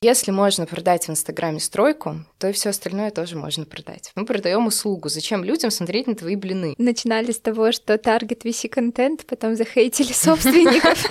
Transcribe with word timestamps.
Если 0.00 0.30
можно 0.30 0.64
продать 0.64 1.06
в 1.06 1.10
Инстаграме 1.10 1.58
стройку, 1.58 2.18
то 2.38 2.48
и 2.48 2.52
все 2.52 2.68
остальное 2.68 3.10
тоже 3.10 3.36
можно 3.36 3.64
продать. 3.64 4.12
Мы 4.14 4.24
продаем 4.24 4.68
услугу. 4.68 5.08
Зачем 5.08 5.42
людям 5.42 5.72
смотреть 5.72 6.06
на 6.06 6.14
твои 6.14 6.36
блины? 6.36 6.76
Начинали 6.78 7.32
с 7.32 7.40
того, 7.40 7.72
что 7.72 7.98
таргет 7.98 8.44
vs 8.44 8.68
контент, 8.68 9.26
потом 9.26 9.56
захейтили 9.56 10.12
собственников. 10.12 11.04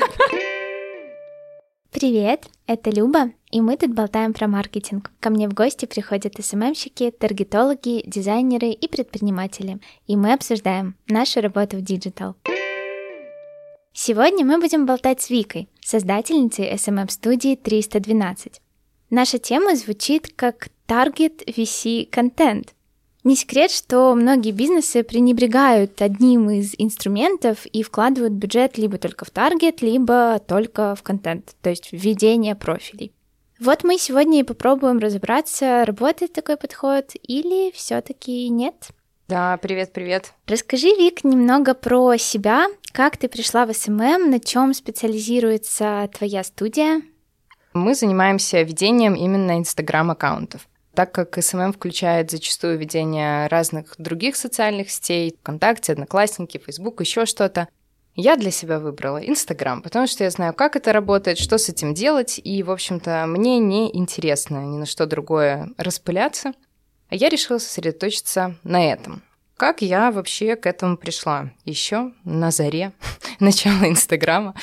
Привет, 1.91 2.45
это 2.65 2.89
Люба, 2.89 3.31
и 3.51 3.59
мы 3.59 3.75
тут 3.75 3.93
болтаем 3.93 4.31
про 4.31 4.47
маркетинг. 4.47 5.11
Ко 5.19 5.31
мне 5.31 5.49
в 5.49 5.53
гости 5.53 5.85
приходят 5.85 6.35
СММщики, 6.39 7.11
таргетологи, 7.11 8.03
дизайнеры 8.07 8.69
и 8.69 8.87
предприниматели, 8.87 9.79
и 10.05 10.15
мы 10.15 10.31
обсуждаем 10.31 10.95
нашу 11.09 11.41
работу 11.41 11.75
в 11.75 11.81
digital. 11.81 12.37
Сегодня 13.91 14.45
мы 14.45 14.61
будем 14.61 14.85
болтать 14.85 15.21
с 15.21 15.29
Викой, 15.29 15.67
создательницей 15.81 16.71
SMM-студии 16.73 17.57
312. 17.57 18.61
Наша 19.09 19.39
тема 19.39 19.75
звучит 19.75 20.27
как 20.35 20.67
Target 20.85 21.45
VC 21.45 22.09
Content. 22.09 22.67
Не 23.23 23.37
секрет, 23.37 23.71
что 23.71 24.13
многие 24.15 24.51
бизнесы 24.51 25.01
пренебрегают 25.01 26.01
одним 26.01 26.49
из 26.49 26.75
инструментов 26.77 27.65
и 27.67 27.83
вкладывают 27.83 28.33
бюджет 28.33 28.77
либо 28.77 28.97
только 28.97 29.23
в 29.23 29.29
таргет, 29.29 29.81
либо 29.81 30.39
только 30.45 30.93
в 30.95 31.03
контент, 31.03 31.55
то 31.61 31.69
есть 31.69 31.89
введение 31.93 32.55
профилей. 32.55 33.13
Вот 33.59 33.85
мы 33.85 33.97
сегодня 33.97 34.41
и 34.41 34.43
попробуем 34.43 34.99
разобраться, 34.99 35.85
работает 35.85 36.33
такой 36.33 36.57
подход 36.57 37.11
или 37.23 37.71
все-таки 37.71 38.49
нет. 38.49 38.89
Да, 39.29 39.57
привет, 39.57 39.93
привет. 39.93 40.33
Расскажи, 40.47 40.87
Вик, 40.87 41.23
немного 41.23 41.73
про 41.73 42.17
себя, 42.17 42.67
как 42.91 43.17
ты 43.17 43.29
пришла 43.29 43.65
в 43.65 43.73
СММ, 43.73 44.29
на 44.29 44.39
чем 44.39 44.73
специализируется 44.73 46.09
твоя 46.13 46.43
студия? 46.43 47.01
Мы 47.73 47.95
занимаемся 47.95 48.61
ведением 48.61 49.13
именно 49.13 49.57
Инстаграм-аккаунтов. 49.57 50.67
Так 50.93 51.11
как 51.11 51.41
СММ 51.41 51.73
включает 51.73 52.31
зачастую 52.31 52.79
ведение 52.79 53.47
разных 53.47 53.93
других 53.99 54.35
социальных 54.35 54.89
сетей, 54.89 55.35
ВКонтакте, 55.41 55.93
Одноклассники, 55.93 56.57
Фейсбук, 56.57 57.01
еще 57.01 57.25
что-то, 57.25 57.67
я 58.15 58.35
для 58.35 58.49
себя 58.49 58.79
выбрала 58.79 59.17
Инстаграм, 59.17 59.83
потому 59.83 60.07
что 60.07 60.23
я 60.23 60.31
знаю, 60.31 60.55
как 60.55 60.75
это 60.75 60.91
работает, 60.91 61.37
что 61.37 61.59
с 61.59 61.69
этим 61.69 61.93
делать, 61.93 62.41
и, 62.43 62.63
в 62.63 62.71
общем-то, 62.71 63.25
мне 63.27 63.59
не 63.59 63.95
интересно 63.95 64.65
ни 64.65 64.77
на 64.77 64.87
что 64.87 65.05
другое 65.05 65.69
распыляться. 65.77 66.53
А 67.09 67.15
я 67.15 67.29
решила 67.29 67.59
сосредоточиться 67.59 68.55
на 68.63 68.91
этом. 68.91 69.21
Как 69.57 69.81
я 69.81 70.11
вообще 70.11 70.55
к 70.55 70.67
этому 70.67 70.97
пришла? 70.97 71.49
Еще 71.65 72.11
на 72.23 72.51
заре 72.51 72.91
начала 73.39 73.89
Инстаграма. 73.89 74.53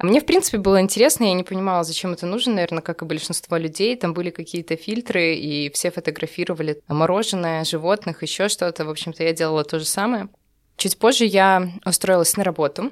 Мне, 0.00 0.20
в 0.20 0.26
принципе, 0.26 0.58
было 0.58 0.80
интересно, 0.80 1.22
я 1.22 1.34
не 1.34 1.44
понимала, 1.44 1.84
зачем 1.84 2.12
это 2.12 2.26
нужно, 2.26 2.54
наверное, 2.54 2.82
как 2.82 3.02
и 3.02 3.04
большинство 3.04 3.56
людей. 3.56 3.94
Там 3.94 4.12
были 4.12 4.30
какие-то 4.30 4.74
фильтры, 4.74 5.36
и 5.36 5.70
все 5.70 5.92
фотографировали 5.92 6.82
мороженое, 6.88 7.64
животных, 7.64 8.24
еще 8.24 8.48
что-то. 8.48 8.84
В 8.84 8.90
общем-то, 8.90 9.22
я 9.22 9.32
делала 9.32 9.62
то 9.62 9.78
же 9.78 9.84
самое. 9.84 10.28
Чуть 10.76 10.98
позже 10.98 11.26
я 11.26 11.70
устроилась 11.84 12.36
на 12.36 12.42
работу 12.42 12.90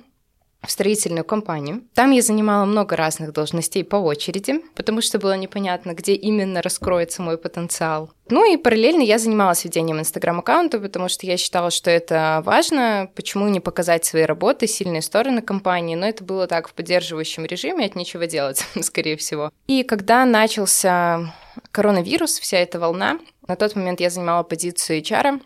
в 0.63 0.71
строительную 0.71 1.25
компанию. 1.25 1.83
Там 1.95 2.11
я 2.11 2.23
занимала 2.23 2.65
много 2.65 2.97
разных 2.97 3.33
должностей 3.33 3.85
по 3.85 3.97
очереди, 3.97 4.61
потому 4.75 5.01
что 5.01 5.19
было 5.19 5.37
непонятно, 5.37 5.95
где 5.95 6.15
именно 6.15 6.63
раскроется 6.63 7.23
мой 7.23 7.39
потенциал. 7.39 8.11
Ну 8.31 8.53
и 8.53 8.57
параллельно 8.57 9.03
я 9.03 9.19
занималась 9.19 9.65
ведением 9.65 10.01
инстаграм-аккаунта, 10.01 10.81
потому 10.81 11.09
что 11.09 11.27
я 11.27 11.37
считала, 11.37 11.71
что 11.71 11.91
это 11.91 12.43
важно. 12.45 13.09
Почему 13.15 13.49
не 13.49 13.61
показать 13.61 14.05
свои 14.05 14.25
работы, 14.25 14.67
сильные 14.67 15.01
стороны 15.01 15.41
компании? 15.41 15.95
Но 15.95 16.07
это 16.07 16.25
было 16.25 16.47
так 16.47 16.69
в 16.69 16.75
поддерживающем 16.75 17.45
режиме, 17.47 17.87
от 17.87 17.95
нечего 17.95 18.27
делать, 18.27 18.65
скорее 18.83 19.17
всего. 19.17 19.51
И 19.67 19.83
когда 19.83 20.25
начался 20.25 21.33
коронавирус, 21.71 22.39
вся 22.39 22.59
эта 22.59 22.79
волна, 22.79 23.19
на 23.47 23.57
тот 23.57 23.77
момент 23.77 24.01
я 24.01 24.11
занимала 24.11 24.43
позицию 24.43 25.01
HR, 25.01 25.41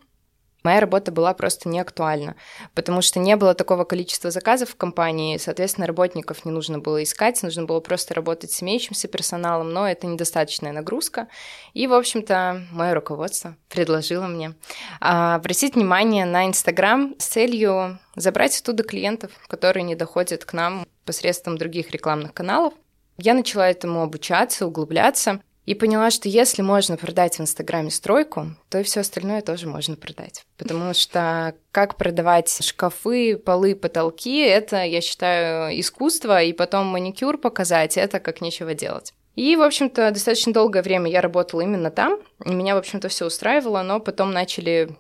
моя 0.62 0.80
работа 0.80 1.12
была 1.12 1.34
просто 1.34 1.68
не 1.68 1.80
актуальна, 1.80 2.36
потому 2.74 3.02
что 3.02 3.18
не 3.18 3.36
было 3.36 3.54
такого 3.54 3.84
количества 3.84 4.30
заказов 4.30 4.70
в 4.70 4.76
компании, 4.76 5.36
соответственно, 5.36 5.86
работников 5.86 6.44
не 6.44 6.50
нужно 6.50 6.78
было 6.78 7.02
искать, 7.02 7.42
нужно 7.42 7.64
было 7.64 7.80
просто 7.80 8.14
работать 8.14 8.52
с 8.52 8.62
имеющимся 8.62 9.08
персоналом, 9.08 9.72
но 9.72 9.88
это 9.88 10.06
недостаточная 10.06 10.72
нагрузка. 10.72 11.28
И, 11.74 11.86
в 11.86 11.94
общем-то, 11.94 12.62
мое 12.70 12.94
руководство 12.94 13.56
предложило 13.68 14.26
мне 14.26 14.54
а, 15.00 15.36
обратить 15.36 15.74
внимание 15.74 16.24
на 16.24 16.46
Инстаграм 16.46 17.14
с 17.18 17.26
целью 17.26 17.98
забрать 18.16 18.58
оттуда 18.60 18.82
клиентов, 18.82 19.32
которые 19.48 19.84
не 19.84 19.94
доходят 19.94 20.44
к 20.44 20.52
нам 20.52 20.86
посредством 21.04 21.58
других 21.58 21.90
рекламных 21.90 22.34
каналов. 22.34 22.74
Я 23.18 23.34
начала 23.34 23.68
этому 23.68 24.02
обучаться, 24.02 24.66
углубляться– 24.66 25.40
и 25.64 25.74
поняла, 25.74 26.10
что 26.10 26.28
если 26.28 26.62
можно 26.62 26.96
продать 26.96 27.38
в 27.38 27.40
Инстаграме 27.40 27.90
стройку, 27.90 28.48
то 28.68 28.78
и 28.78 28.82
все 28.82 29.00
остальное 29.00 29.42
тоже 29.42 29.66
можно 29.68 29.96
продать. 29.96 30.44
Потому 30.58 30.92
что 30.94 31.54
как 31.70 31.96
продавать 31.96 32.64
шкафы, 32.64 33.36
полы, 33.36 33.76
потолки, 33.76 34.40
это, 34.40 34.82
я 34.84 35.00
считаю, 35.00 35.78
искусство, 35.78 36.42
и 36.42 36.52
потом 36.52 36.86
маникюр 36.86 37.38
показать, 37.38 37.96
это 37.96 38.18
как 38.18 38.40
нечего 38.40 38.74
делать. 38.74 39.12
И, 39.34 39.56
в 39.56 39.62
общем-то, 39.62 40.10
достаточно 40.10 40.52
долгое 40.52 40.82
время 40.82 41.10
я 41.10 41.20
работала 41.20 41.62
именно 41.62 41.90
там, 41.90 42.18
меня, 42.44 42.74
в 42.74 42.78
общем-то, 42.78 43.08
все 43.08 43.26
устраивало, 43.26 43.82
но 43.82 43.98
потом 43.98 44.32
начали 44.32 44.90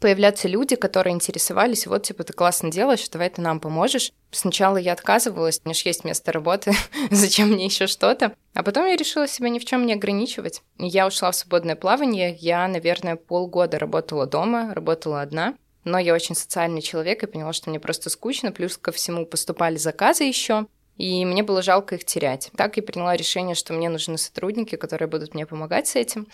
появляться 0.00 0.48
люди, 0.48 0.76
которые 0.76 1.14
интересовались, 1.14 1.86
вот, 1.86 2.02
типа, 2.02 2.24
ты 2.24 2.32
классно 2.32 2.70
делаешь, 2.70 3.08
давай 3.08 3.30
ты 3.30 3.40
нам 3.40 3.60
поможешь. 3.60 4.12
Сначала 4.30 4.76
я 4.76 4.92
отказывалась, 4.92 5.60
у 5.64 5.68
меня 5.68 5.74
же 5.74 5.82
есть 5.84 6.04
место 6.04 6.32
работы, 6.32 6.72
зачем 7.10 7.50
мне 7.50 7.66
еще 7.66 7.86
что-то. 7.86 8.34
А 8.54 8.62
потом 8.62 8.86
я 8.86 8.96
решила 8.96 9.26
себя 9.26 9.48
ни 9.48 9.58
в 9.58 9.64
чем 9.64 9.86
не 9.86 9.94
ограничивать. 9.94 10.62
Я 10.78 11.06
ушла 11.06 11.30
в 11.30 11.36
свободное 11.36 11.76
плавание, 11.76 12.34
я, 12.34 12.66
наверное, 12.68 13.16
полгода 13.16 13.78
работала 13.78 14.26
дома, 14.26 14.74
работала 14.74 15.22
одна. 15.22 15.54
Но 15.84 15.98
я 15.98 16.14
очень 16.14 16.34
социальный 16.34 16.80
человек 16.80 17.22
и 17.22 17.26
поняла, 17.26 17.52
что 17.52 17.68
мне 17.68 17.78
просто 17.78 18.08
скучно, 18.08 18.52
плюс 18.52 18.78
ко 18.78 18.90
всему 18.90 19.26
поступали 19.26 19.76
заказы 19.76 20.24
еще, 20.24 20.66
и 20.96 21.24
мне 21.24 21.42
было 21.42 21.62
жалко 21.62 21.96
их 21.96 22.04
терять. 22.04 22.50
Так 22.56 22.76
я 22.76 22.82
приняла 22.82 23.16
решение, 23.16 23.54
что 23.54 23.72
мне 23.72 23.88
нужны 23.88 24.16
сотрудники, 24.16 24.76
которые 24.76 25.08
будут 25.08 25.34
мне 25.34 25.46
помогать 25.46 25.88
с 25.88 25.96
этим. 25.96 26.26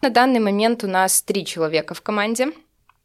На 0.00 0.10
данный 0.10 0.40
момент 0.40 0.82
у 0.82 0.86
нас 0.88 1.22
три 1.22 1.44
человека 1.44 1.94
в 1.94 2.02
команде. 2.02 2.48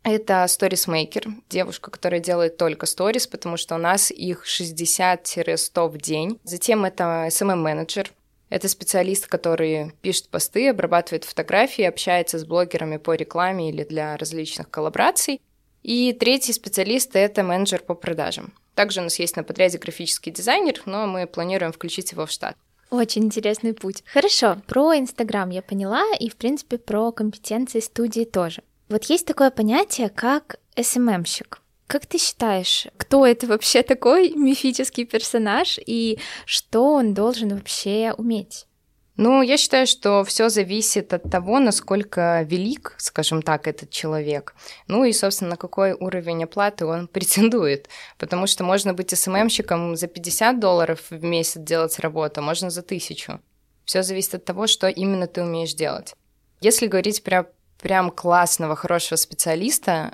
Это 0.04 0.46
сторисмейкер, 0.48 1.28
девушка, 1.50 1.90
которая 1.90 2.20
делает 2.20 2.58
только 2.58 2.86
сторис, 2.86 3.26
потому 3.26 3.56
что 3.56 3.76
у 3.76 3.78
нас 3.78 4.12
их 4.12 4.46
60-100 4.46 5.88
в 5.88 5.98
день. 5.98 6.40
Затем 6.44 6.84
это 6.84 7.28
SMM-менеджер, 7.30 8.12
это 8.50 8.68
специалист, 8.68 9.28
который 9.28 9.94
пишет 10.02 10.30
посты, 10.30 10.70
обрабатывает 10.70 11.24
фотографии, 11.24 11.84
общается 11.86 12.38
с 12.38 12.46
блогерами 12.46 12.98
по 12.98 13.16
рекламе 13.16 13.70
или 13.70 13.84
для 13.84 14.16
различных 14.18 14.70
коллабораций. 14.70 15.42
И 15.82 16.14
третий 16.14 16.54
специалист– 16.54 17.10
это 17.16 17.42
менеджер 17.42 17.82
по 17.82 17.96
продажам. 17.96 18.54
Также 18.76 19.00
у 19.00 19.04
нас 19.04 19.18
есть 19.20 19.38
на 19.38 19.44
подряде 19.44 19.78
графический 19.78 20.32
дизайнер, 20.32 20.82
но 20.86 21.08
мы 21.08 21.28
планируем 21.28 21.72
включить 21.72 22.12
его 22.12 22.26
в 22.26 22.32
штат. 22.32 22.56
Очень 22.92 23.24
интересный 23.24 23.74
путь. 23.74 24.04
Хорошо, 24.06 24.62
про 24.68 25.00
Инстаграм 25.00 25.50
я 25.50 25.64
поняла, 25.64 26.04
и, 26.20 26.30
в 26.30 26.36
принципе, 26.36 26.78
про 26.78 27.12
компетенции 27.12 27.80
студии 27.80 28.24
тоже. 28.24 28.62
Вот 28.94 29.06
есть 29.06 29.26
такое 29.26 29.50
понятие, 29.50 30.10
как 30.10 30.58
СММщик. 30.80 31.62
Как 31.88 32.06
ты 32.06 32.20
считаешь, 32.20 32.86
кто 32.98 33.26
это 33.26 33.48
вообще 33.48 33.82
такой 33.82 34.30
мифический 34.36 35.06
персонаж 35.06 35.80
и 35.84 36.20
что 36.46 36.94
он 36.94 37.16
должен 37.16 37.56
вообще 37.56 38.14
уметь? 38.16 38.68
Ну, 39.16 39.42
я 39.42 39.58
считаю, 39.58 39.88
что 39.88 40.24
все 40.24 40.50
зависит 40.50 41.12
от 41.12 41.24
того, 41.24 41.58
насколько 41.58 42.44
велик, 42.44 42.94
скажем 43.00 43.42
так, 43.42 43.68
этот 43.68 43.90
человек. 43.90 44.54
Ну 44.88 45.06
и, 45.06 45.12
собственно, 45.12 45.50
на 45.50 45.58
какой 45.58 45.94
уровень 45.94 46.44
оплаты 46.44 46.86
он 46.86 47.08
претендует. 47.12 47.90
Потому 48.20 48.46
что 48.46 48.64
можно 48.64 48.94
быть 48.94 49.10
СММщиком 49.10 49.96
за 49.96 50.06
50 50.06 50.60
долларов 50.60 51.08
в 51.10 51.24
месяц 51.24 51.60
делать 51.60 51.98
работу, 51.98 52.42
а 52.42 52.44
можно 52.44 52.70
за 52.70 52.84
тысячу. 52.84 53.42
Все 53.86 54.04
зависит 54.04 54.36
от 54.36 54.46
того, 54.46 54.68
что 54.68 54.88
именно 54.88 55.26
ты 55.26 55.42
умеешь 55.42 55.74
делать. 55.74 56.14
Если 56.62 56.86
говорить 56.86 57.24
про 57.24 57.48
прям 57.84 58.12
классного, 58.12 58.78
хорошего 58.78 59.18
специалиста, 59.18 60.14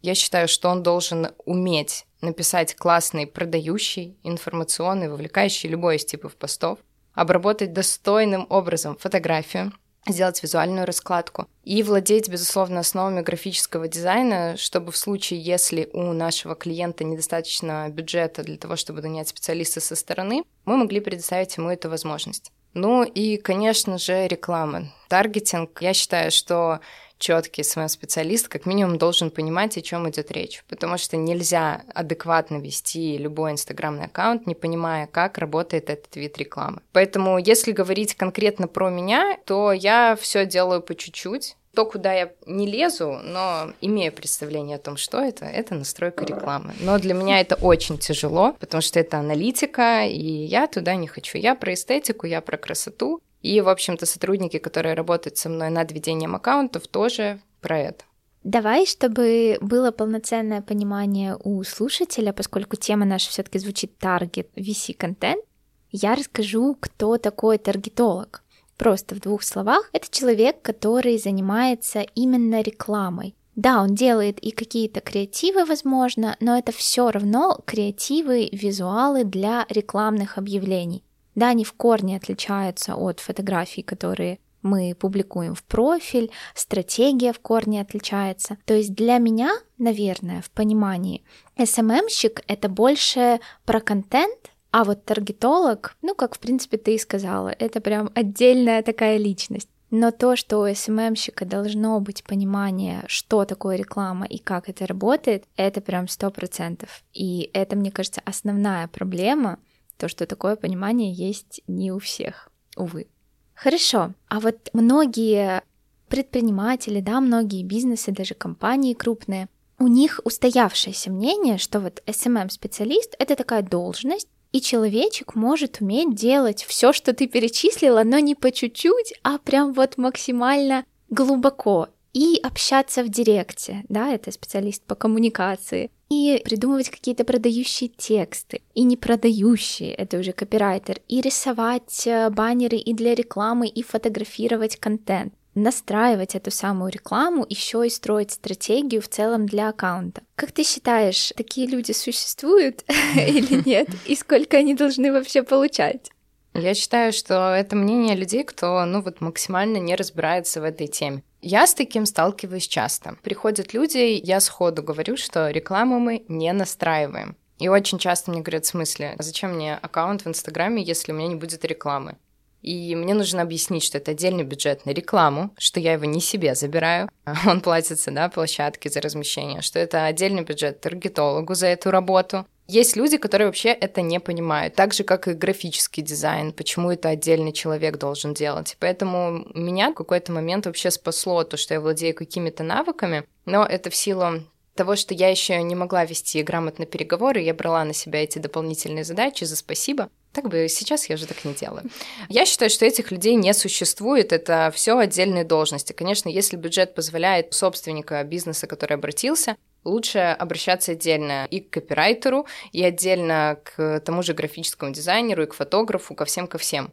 я 0.00 0.14
считаю, 0.14 0.48
что 0.48 0.70
он 0.70 0.82
должен 0.82 1.28
уметь 1.44 2.06
написать 2.22 2.74
классный 2.74 3.26
продающий, 3.26 4.16
информационный, 4.22 5.10
вовлекающий 5.10 5.68
любой 5.68 5.96
из 5.96 6.06
типов 6.06 6.34
постов, 6.34 6.78
обработать 7.12 7.74
достойным 7.74 8.46
образом 8.48 8.96
фотографию, 8.96 9.70
сделать 10.08 10.42
визуальную 10.42 10.86
раскладку 10.86 11.46
и 11.62 11.82
владеть, 11.82 12.30
безусловно, 12.30 12.80
основами 12.80 13.20
графического 13.20 13.86
дизайна, 13.86 14.56
чтобы 14.56 14.90
в 14.90 14.96
случае, 14.96 15.42
если 15.42 15.90
у 15.92 16.14
нашего 16.14 16.54
клиента 16.54 17.04
недостаточно 17.04 17.86
бюджета 17.90 18.42
для 18.42 18.56
того, 18.56 18.76
чтобы 18.76 19.02
нанять 19.02 19.28
специалиста 19.28 19.80
со 19.80 19.94
стороны, 19.94 20.42
мы 20.64 20.78
могли 20.78 21.00
предоставить 21.00 21.54
ему 21.58 21.68
эту 21.68 21.90
возможность. 21.90 22.50
Ну 22.74 23.02
и, 23.04 23.36
конечно 23.36 23.98
же, 23.98 24.28
реклама. 24.28 24.92
Таргетинг. 25.08 25.82
Я 25.82 25.92
считаю, 25.92 26.30
что 26.30 26.80
четкий 27.18 27.62
СММ-специалист 27.62 28.48
как 28.48 28.66
минимум 28.66 28.98
должен 28.98 29.30
понимать, 29.30 29.76
о 29.76 29.82
чем 29.82 30.08
идет 30.08 30.32
речь, 30.32 30.64
потому 30.68 30.96
что 30.98 31.16
нельзя 31.16 31.82
адекватно 31.94 32.56
вести 32.56 33.18
любой 33.18 33.52
инстаграмный 33.52 34.06
аккаунт, 34.06 34.46
не 34.46 34.54
понимая, 34.54 35.06
как 35.06 35.38
работает 35.38 35.90
этот 35.90 36.16
вид 36.16 36.38
рекламы. 36.38 36.80
Поэтому, 36.92 37.38
если 37.38 37.72
говорить 37.72 38.14
конкретно 38.14 38.66
про 38.66 38.88
меня, 38.88 39.36
то 39.44 39.72
я 39.72 40.16
все 40.18 40.46
делаю 40.46 40.80
по 40.80 40.94
чуть-чуть, 40.94 41.56
то, 41.74 41.86
куда 41.86 42.12
я 42.12 42.32
не 42.46 42.66
лезу, 42.66 43.20
но 43.22 43.72
имею 43.80 44.12
представление 44.12 44.76
о 44.76 44.80
том, 44.80 44.96
что 44.96 45.20
это, 45.20 45.44
это 45.44 45.74
настройка 45.74 46.24
рекламы. 46.24 46.74
Но 46.80 46.98
для 46.98 47.14
меня 47.14 47.40
это 47.40 47.54
очень 47.54 47.98
тяжело, 47.98 48.54
потому 48.58 48.80
что 48.80 48.98
это 48.98 49.18
аналитика, 49.18 50.04
и 50.04 50.44
я 50.44 50.66
туда 50.66 50.96
не 50.96 51.06
хочу. 51.06 51.38
Я 51.38 51.54
про 51.54 51.74
эстетику, 51.74 52.26
я 52.26 52.40
про 52.40 52.56
красоту. 52.56 53.20
И, 53.42 53.60
в 53.60 53.68
общем-то, 53.68 54.04
сотрудники, 54.04 54.58
которые 54.58 54.94
работают 54.94 55.38
со 55.38 55.48
мной 55.48 55.70
над 55.70 55.92
ведением 55.92 56.34
аккаунтов, 56.34 56.86
тоже 56.88 57.40
про 57.60 57.78
это. 57.78 58.04
Давай, 58.42 58.86
чтобы 58.86 59.58
было 59.60 59.90
полноценное 59.90 60.62
понимание 60.62 61.36
у 61.42 61.62
слушателя, 61.62 62.32
поскольку 62.32 62.76
тема 62.76 63.04
наша 63.04 63.30
все-таки 63.30 63.58
звучит 63.58 63.98
таргет 63.98 64.48
VC-контент, 64.56 65.44
я 65.92 66.14
расскажу, 66.14 66.76
кто 66.80 67.18
такой 67.18 67.58
таргетолог. 67.58 68.42
Просто 68.80 69.14
в 69.14 69.20
двух 69.20 69.42
словах, 69.42 69.90
это 69.92 70.06
человек, 70.10 70.62
который 70.62 71.18
занимается 71.18 72.00
именно 72.14 72.62
рекламой. 72.62 73.34
Да, 73.54 73.82
он 73.82 73.94
делает 73.94 74.38
и 74.38 74.52
какие-то 74.52 75.02
креативы, 75.02 75.66
возможно, 75.66 76.34
но 76.40 76.56
это 76.56 76.72
все 76.72 77.10
равно 77.10 77.60
креативы, 77.66 78.48
визуалы 78.52 79.24
для 79.24 79.66
рекламных 79.68 80.38
объявлений. 80.38 81.04
Да, 81.34 81.50
они 81.50 81.66
в 81.66 81.74
корне 81.74 82.16
отличаются 82.16 82.94
от 82.94 83.20
фотографий, 83.20 83.82
которые 83.82 84.38
мы 84.62 84.96
публикуем 84.98 85.54
в 85.54 85.62
профиль, 85.62 86.30
стратегия 86.54 87.34
в 87.34 87.40
корне 87.40 87.82
отличается. 87.82 88.56
То 88.64 88.72
есть 88.72 88.94
для 88.94 89.18
меня, 89.18 89.50
наверное, 89.76 90.40
в 90.40 90.50
понимании, 90.50 91.22
SMM-щик— 91.58 92.42
это 92.46 92.70
больше 92.70 93.40
про 93.66 93.80
контент, 93.80 94.49
а 94.70 94.84
вот 94.84 95.04
таргетолог, 95.04 95.96
ну, 96.02 96.14
как, 96.14 96.36
в 96.36 96.38
принципе, 96.38 96.76
ты 96.76 96.94
и 96.94 96.98
сказала, 96.98 97.48
это 97.48 97.80
прям 97.80 98.10
отдельная 98.14 98.82
такая 98.82 99.16
личность. 99.16 99.68
Но 99.90 100.12
то, 100.12 100.36
что 100.36 100.58
у 100.58 100.72
СММщика 100.72 101.44
должно 101.44 101.98
быть 101.98 102.22
понимание, 102.22 103.02
что 103.08 103.44
такое 103.44 103.74
реклама 103.76 104.24
и 104.24 104.38
как 104.38 104.68
это 104.68 104.86
работает, 104.86 105.44
это 105.56 105.80
прям 105.80 106.06
сто 106.06 106.30
процентов. 106.30 107.02
И 107.12 107.50
это, 107.52 107.74
мне 107.74 107.90
кажется, 107.90 108.22
основная 108.24 108.86
проблема, 108.86 109.58
то, 109.96 110.08
что 110.08 110.26
такое 110.26 110.54
понимание 110.54 111.12
есть 111.12 111.60
не 111.66 111.90
у 111.90 111.98
всех, 111.98 112.50
увы. 112.76 113.08
Хорошо, 113.54 114.14
а 114.28 114.38
вот 114.38 114.70
многие 114.72 115.62
предприниматели, 116.08 117.00
да, 117.00 117.20
многие 117.20 117.64
бизнесы, 117.64 118.12
даже 118.12 118.34
компании 118.34 118.94
крупные, 118.94 119.48
у 119.78 119.88
них 119.88 120.20
устоявшееся 120.24 121.10
мнение, 121.10 121.58
что 121.58 121.80
вот 121.80 122.02
SMM-специалист— 122.06 123.16
это 123.18 123.34
такая 123.34 123.62
должность, 123.62 124.28
и 124.52 124.60
человечек 124.60 125.34
может 125.34 125.80
уметь 125.80 126.14
делать 126.14 126.64
все, 126.64 126.92
что 126.92 127.12
ты 127.12 127.26
перечислила, 127.26 128.02
но 128.04 128.18
не 128.18 128.34
по 128.34 128.50
чуть-чуть, 128.50 129.14
а 129.22 129.38
прям 129.38 129.72
вот 129.72 129.96
максимально 129.96 130.84
глубоко. 131.08 131.88
И 132.12 132.40
общаться 132.42 133.04
в 133.04 133.08
директе, 133.08 133.84
да, 133.88 134.12
это 134.12 134.32
специалист 134.32 134.82
по 134.82 134.96
коммуникации, 134.96 135.90
и 136.08 136.42
придумывать 136.44 136.90
какие-то 136.90 137.24
продающие 137.24 137.88
тексты, 137.88 138.62
и 138.74 138.82
не 138.82 138.96
продающие, 138.96 139.94
это 139.94 140.18
уже 140.18 140.32
копирайтер, 140.32 141.00
и 141.06 141.20
рисовать 141.20 142.06
э, 142.08 142.28
баннеры 142.30 142.78
и 142.78 142.94
для 142.94 143.14
рекламы, 143.14 143.68
и 143.68 143.84
фотографировать 143.84 144.76
контент 144.76 145.34
настраивать 145.54 146.34
эту 146.34 146.50
самую 146.50 146.92
рекламу, 146.92 147.44
еще 147.48 147.86
и 147.86 147.90
строить 147.90 148.32
стратегию 148.32 149.02
в 149.02 149.08
целом 149.08 149.46
для 149.46 149.68
аккаунта. 149.68 150.22
Как 150.34 150.52
ты 150.52 150.64
считаешь, 150.64 151.32
такие 151.36 151.66
люди 151.66 151.92
существуют 151.92 152.84
или 153.16 153.62
нет? 153.66 153.88
И 154.06 154.14
сколько 154.16 154.56
они 154.56 154.74
должны 154.74 155.12
вообще 155.12 155.42
получать? 155.42 156.10
Я 156.54 156.74
считаю, 156.74 157.12
что 157.12 157.54
это 157.54 157.76
мнение 157.76 158.16
людей, 158.16 158.42
кто, 158.42 158.84
ну 158.84 159.02
вот, 159.02 159.20
максимально 159.20 159.76
не 159.76 159.94
разбирается 159.94 160.60
в 160.60 160.64
этой 160.64 160.88
теме. 160.88 161.22
Я 161.42 161.66
с 161.66 161.74
таким 161.74 162.06
сталкиваюсь 162.06 162.66
часто. 162.66 163.16
Приходят 163.22 163.72
люди, 163.72 164.20
я 164.22 164.40
сходу 164.40 164.82
говорю, 164.82 165.16
что 165.16 165.50
рекламу 165.50 165.98
мы 165.98 166.24
не 166.28 166.52
настраиваем. 166.52 167.36
И 167.58 167.68
очень 167.68 167.98
часто 167.98 168.30
мне 168.30 168.40
говорят, 168.40 168.64
в 168.64 168.68
смысле, 168.68 169.14
а 169.18 169.22
зачем 169.22 169.54
мне 169.54 169.74
аккаунт 169.74 170.24
в 170.24 170.28
Инстаграме, 170.28 170.82
если 170.82 171.12
у 171.12 171.14
меня 171.14 171.28
не 171.28 171.34
будет 171.36 171.64
рекламы? 171.64 172.16
И 172.62 172.94
мне 172.94 173.14
нужно 173.14 173.42
объяснить, 173.42 173.84
что 173.84 173.98
это 173.98 174.10
отдельный 174.10 174.44
бюджет 174.44 174.86
на 174.86 174.90
рекламу, 174.90 175.54
что 175.58 175.80
я 175.80 175.94
его 175.94 176.04
не 176.04 176.20
себе 176.20 176.54
забираю, 176.54 177.08
он 177.46 177.60
платится, 177.60 178.10
да, 178.10 178.28
площадке 178.28 178.90
за 178.90 179.00
размещение, 179.00 179.62
что 179.62 179.78
это 179.78 180.04
отдельный 180.04 180.42
бюджет 180.42 180.80
таргетологу 180.80 181.54
за 181.54 181.68
эту 181.68 181.90
работу. 181.90 182.46
Есть 182.66 182.94
люди, 182.94 183.16
которые 183.16 183.48
вообще 183.48 183.70
это 183.70 184.00
не 184.00 184.20
понимают, 184.20 184.76
так 184.76 184.94
же, 184.94 185.02
как 185.02 185.26
и 185.26 185.32
графический 185.32 186.04
дизайн, 186.04 186.52
почему 186.52 186.92
это 186.92 187.08
отдельный 187.08 187.52
человек 187.52 187.98
должен 187.98 188.32
делать. 188.32 188.76
Поэтому 188.78 189.44
меня 189.54 189.90
в 189.90 189.94
какой-то 189.94 190.30
момент 190.30 190.66
вообще 190.66 190.92
спасло 190.92 191.42
то, 191.42 191.56
что 191.56 191.74
я 191.74 191.80
владею 191.80 192.14
какими-то 192.14 192.62
навыками, 192.62 193.24
но 193.44 193.64
это 193.64 193.90
в 193.90 193.96
силу 193.96 194.44
того, 194.76 194.94
что 194.94 195.14
я 195.14 195.28
еще 195.28 195.60
не 195.62 195.74
могла 195.74 196.04
вести 196.04 196.42
грамотно 196.44 196.86
переговоры, 196.86 197.40
я 197.40 197.54
брала 197.54 197.84
на 197.84 197.92
себя 197.92 198.22
эти 198.22 198.38
дополнительные 198.38 199.02
задачи 199.02 199.42
за 199.42 199.56
спасибо. 199.56 200.08
Так 200.32 200.48
бы 200.48 200.68
сейчас 200.68 201.08
я 201.08 201.16
уже 201.16 201.26
так 201.26 201.44
не 201.44 201.54
делаю. 201.54 201.90
Я 202.28 202.46
считаю, 202.46 202.70
что 202.70 202.86
этих 202.86 203.10
людей 203.10 203.34
не 203.34 203.52
существует, 203.52 204.32
это 204.32 204.70
все 204.72 204.96
отдельные 204.96 205.44
должности. 205.44 205.92
Конечно, 205.92 206.28
если 206.28 206.56
бюджет 206.56 206.94
позволяет 206.94 207.52
собственника 207.52 208.22
бизнеса, 208.22 208.68
который 208.68 208.94
обратился, 208.94 209.56
лучше 209.82 210.18
обращаться 210.18 210.92
отдельно 210.92 211.46
и 211.50 211.60
к 211.60 211.70
копирайтеру, 211.70 212.46
и 212.70 212.84
отдельно 212.84 213.58
к 213.64 214.00
тому 214.00 214.22
же 214.22 214.34
графическому 214.34 214.92
дизайнеру, 214.92 215.42
и 215.42 215.46
к 215.46 215.54
фотографу, 215.54 216.14
ко 216.14 216.24
всем, 216.24 216.46
ко 216.46 216.58
всем. 216.58 216.92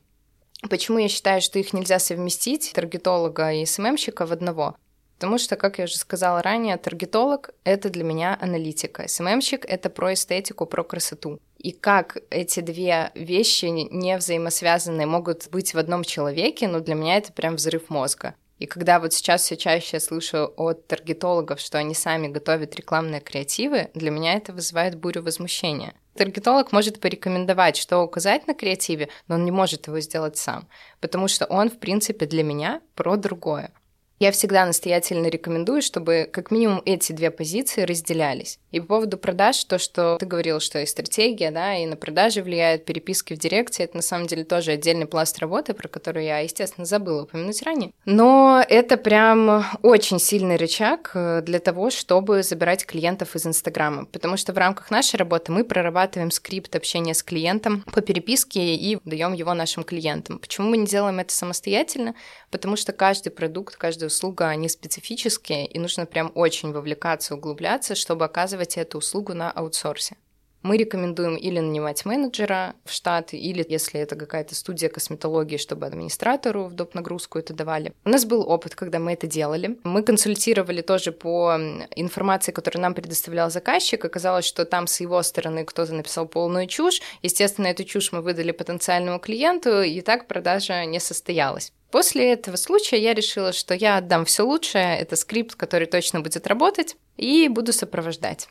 Почему 0.70 0.98
я 0.98 1.08
считаю, 1.08 1.42
что 1.42 1.60
их 1.60 1.74
нельзя 1.74 2.00
совместить, 2.00 2.72
таргетолога 2.74 3.54
и 3.54 3.66
СММщика 3.66 4.26
в 4.26 4.32
одного? 4.32 4.76
Потому 5.16 5.38
что, 5.38 5.56
как 5.56 5.80
я 5.80 5.86
уже 5.86 5.98
сказала 5.98 6.42
ранее, 6.42 6.78
таргетолог— 6.78 7.52
это 7.64 7.90
для 7.90 8.04
меня 8.04 8.38
аналитика. 8.40 9.08
СММщик— 9.08 9.66
это 9.68 9.90
про 9.90 10.14
эстетику, 10.14 10.66
про 10.66 10.84
красоту. 10.84 11.40
И 11.58 11.72
как 11.72 12.18
эти 12.30 12.60
две 12.60 13.12
вещи 13.16 13.66
не 13.66 14.18
взаимосвязанные 14.18 15.08
могут 15.08 15.50
быть 15.50 15.74
в 15.74 15.78
одном 15.78 16.04
человеке, 16.04 16.68
ну, 16.68 16.80
для 16.80 16.96
меня 16.96 17.18
это 17.18 17.34
прям 17.34 17.56
взрыв 17.56 17.90
мозга. 17.90 18.36
И 18.60 18.66
когда 18.66 19.00
вот 19.00 19.14
сейчас 19.14 19.44
все 19.44 19.56
чаще 19.56 19.98
я 19.98 20.00
слышу 20.00 20.52
от 20.58 20.88
таргетологов, 20.88 21.60
что 21.60 21.78
они 21.78 21.94
сами 21.94 22.28
готовят 22.28 22.76
рекламные 22.76 23.22
креативы, 23.22 23.90
для 23.94 24.10
меня 24.10 24.34
это 24.34 24.52
вызывает 24.52 24.96
бурю 24.96 25.22
возмущения. 25.22 25.94
Таргетолог 26.16 26.72
может 26.72 27.00
порекомендовать, 27.00 27.78
что 27.78 28.00
указать 28.00 28.48
на 28.48 28.56
креативе, 28.56 29.10
но 29.28 29.36
он 29.36 29.46
не 29.46 29.52
может 29.52 29.86
его 29.86 30.00
сделать 30.00 30.38
сам, 30.38 30.68
потому 31.00 31.28
что 31.28 31.46
он, 31.46 31.70
в 31.70 31.78
принципе, 31.78 32.26
для 32.26 32.44
меня 32.44 32.82
про 32.96 33.18
другое. 33.18 33.72
Я 34.20 34.32
всегда 34.32 34.66
настоятельно 34.66 35.28
рекомендую, 35.28 35.84
чтобы 35.84 36.28
как 36.32 36.50
минимум 36.50 36.82
эти 36.86 37.12
две 37.12 37.30
позиции 37.30 37.84
разделялись. 37.84 38.58
И 38.72 38.80
по 38.80 38.88
поводу 38.88 39.18
продаж, 39.18 39.64
то, 39.64 39.78
что 39.78 40.18
ты 40.20 40.26
говорил, 40.26 40.60
что 40.60 40.80
и 40.80 40.88
стратегия, 40.88 41.52
да, 41.52 41.76
и 41.76 41.86
на 41.86 41.96
продажи 41.96 42.42
влияет, 42.42 42.84
переписки 42.86 43.36
в 43.36 43.38
директе, 43.38 43.84
это 43.84 43.98
на 43.98 44.02
самом 44.02 44.26
деле 44.26 44.44
тоже 44.44 44.72
отдельный 44.72 45.06
пласт 45.06 45.38
работы, 45.38 45.76
про 45.76 45.88
который 45.88 46.26
я, 46.26 46.40
естественно, 46.40 46.86
забыла 46.86 47.24
упомянуть 47.24 47.62
ранее. 47.62 47.92
Но 48.06 48.64
это 48.68 48.98
прям 48.98 49.66
очень 49.84 50.20
сильный 50.20 50.56
рычаг 50.56 51.12
э, 51.14 51.42
для 51.44 51.60
того, 51.60 51.92
чтобы 51.92 52.42
забирать 52.42 52.88
клиентов 52.88 53.36
из 53.36 53.46
Инстаграма, 53.46 54.06
потому 54.06 54.36
что 54.38 54.52
в 54.52 54.58
рамках 54.58 54.90
нашей 54.90 55.18
работы 55.18 55.52
мы 55.52 55.64
прорабатываем 55.64 56.32
скрипт 56.32 56.76
общения 56.76 57.14
с 57.14 57.22
клиентом 57.22 57.84
по 57.94 58.02
переписке 58.02 58.76
и 58.76 58.98
даем 59.06 59.34
его 59.34 59.54
нашим 59.54 59.84
клиентам. 59.84 60.40
Почему 60.40 60.70
мы 60.70 60.78
не 60.78 60.88
делаем 60.88 61.20
это 61.20 61.32
самостоятельно? 61.32 62.16
Потому 62.50 62.78
что 62.78 62.94
каждый 62.94 63.30
продукт, 63.30 63.76
каждый 63.76 64.07
услуга, 64.08 64.48
они 64.50 64.70
специфические, 64.70 65.68
и 65.68 65.80
нужно 65.80 66.06
прям 66.06 66.32
очень 66.36 66.72
вовлекаться, 66.72 67.36
углубляться, 67.36 67.96
чтобы 67.96 68.26
оказывать 68.26 68.78
эту 68.78 68.98
услугу 68.98 69.34
на 69.34 69.52
аутсорсе. 69.52 70.16
Мы 70.64 70.76
рекомендуем 70.78 71.36
или 71.36 71.60
нанимать 71.60 72.04
менеджера 72.04 72.76
в 72.84 72.92
штат, 72.92 73.34
или, 73.34 73.66
если 73.70 74.02
это 74.02 74.16
какая-то 74.16 74.56
студия 74.56 74.90
косметологии, 74.90 75.58
чтобы 75.58 75.86
администратору 75.86 76.66
в 76.66 76.74
доп. 76.74 76.94
нагрузку 76.94 77.38
это 77.40 77.54
давали. 77.54 77.94
У 78.04 78.10
нас 78.10 78.26
был 78.26 78.42
опыт, 78.42 78.76
когда 78.76 79.00
мы 79.00 79.14
это 79.14 79.28
делали. 79.28 79.78
Мы 79.84 80.04
консультировали 80.04 80.82
тоже 80.82 81.12
по 81.12 81.56
информации, 81.96 82.52
которую 82.52 82.82
нам 82.82 82.96
предоставлял 82.96 83.52
заказчик. 83.52 84.04
Оказалось, 84.04 84.46
что 84.46 84.66
там 84.66 84.88
с 84.88 85.00
его 85.00 85.22
стороны 85.22 85.64
кто-то 85.64 85.94
написал 85.94 86.28
полную 86.28 86.68
чушь. 86.68 87.02
Естественно, 87.22 87.68
эту 87.68 87.84
чушь 87.84 88.12
мы 88.12 88.22
выдали 88.22 88.52
потенциальному 88.52 89.20
клиенту, 89.20 89.84
и 89.84 90.02
так 90.02 90.28
продажа 90.28 90.84
не 90.86 91.00
состоялась. 91.00 91.72
После 91.92 92.32
этого 92.34 92.56
случая 92.58 93.00
я 93.00 93.14
решила, 93.14 93.54
что 93.54 93.74
я 93.74 93.98
отдам 93.98 94.26
все 94.26 94.44
лучшее, 94.44 94.98
это 94.98 95.16
скрипт, 95.16 95.56
который 95.56 95.88
точно 95.88 96.22
будет 96.22 96.46
работать, 96.48 96.98
и 97.16 97.48
буду 97.48 97.72
сопровождать. 97.72 98.48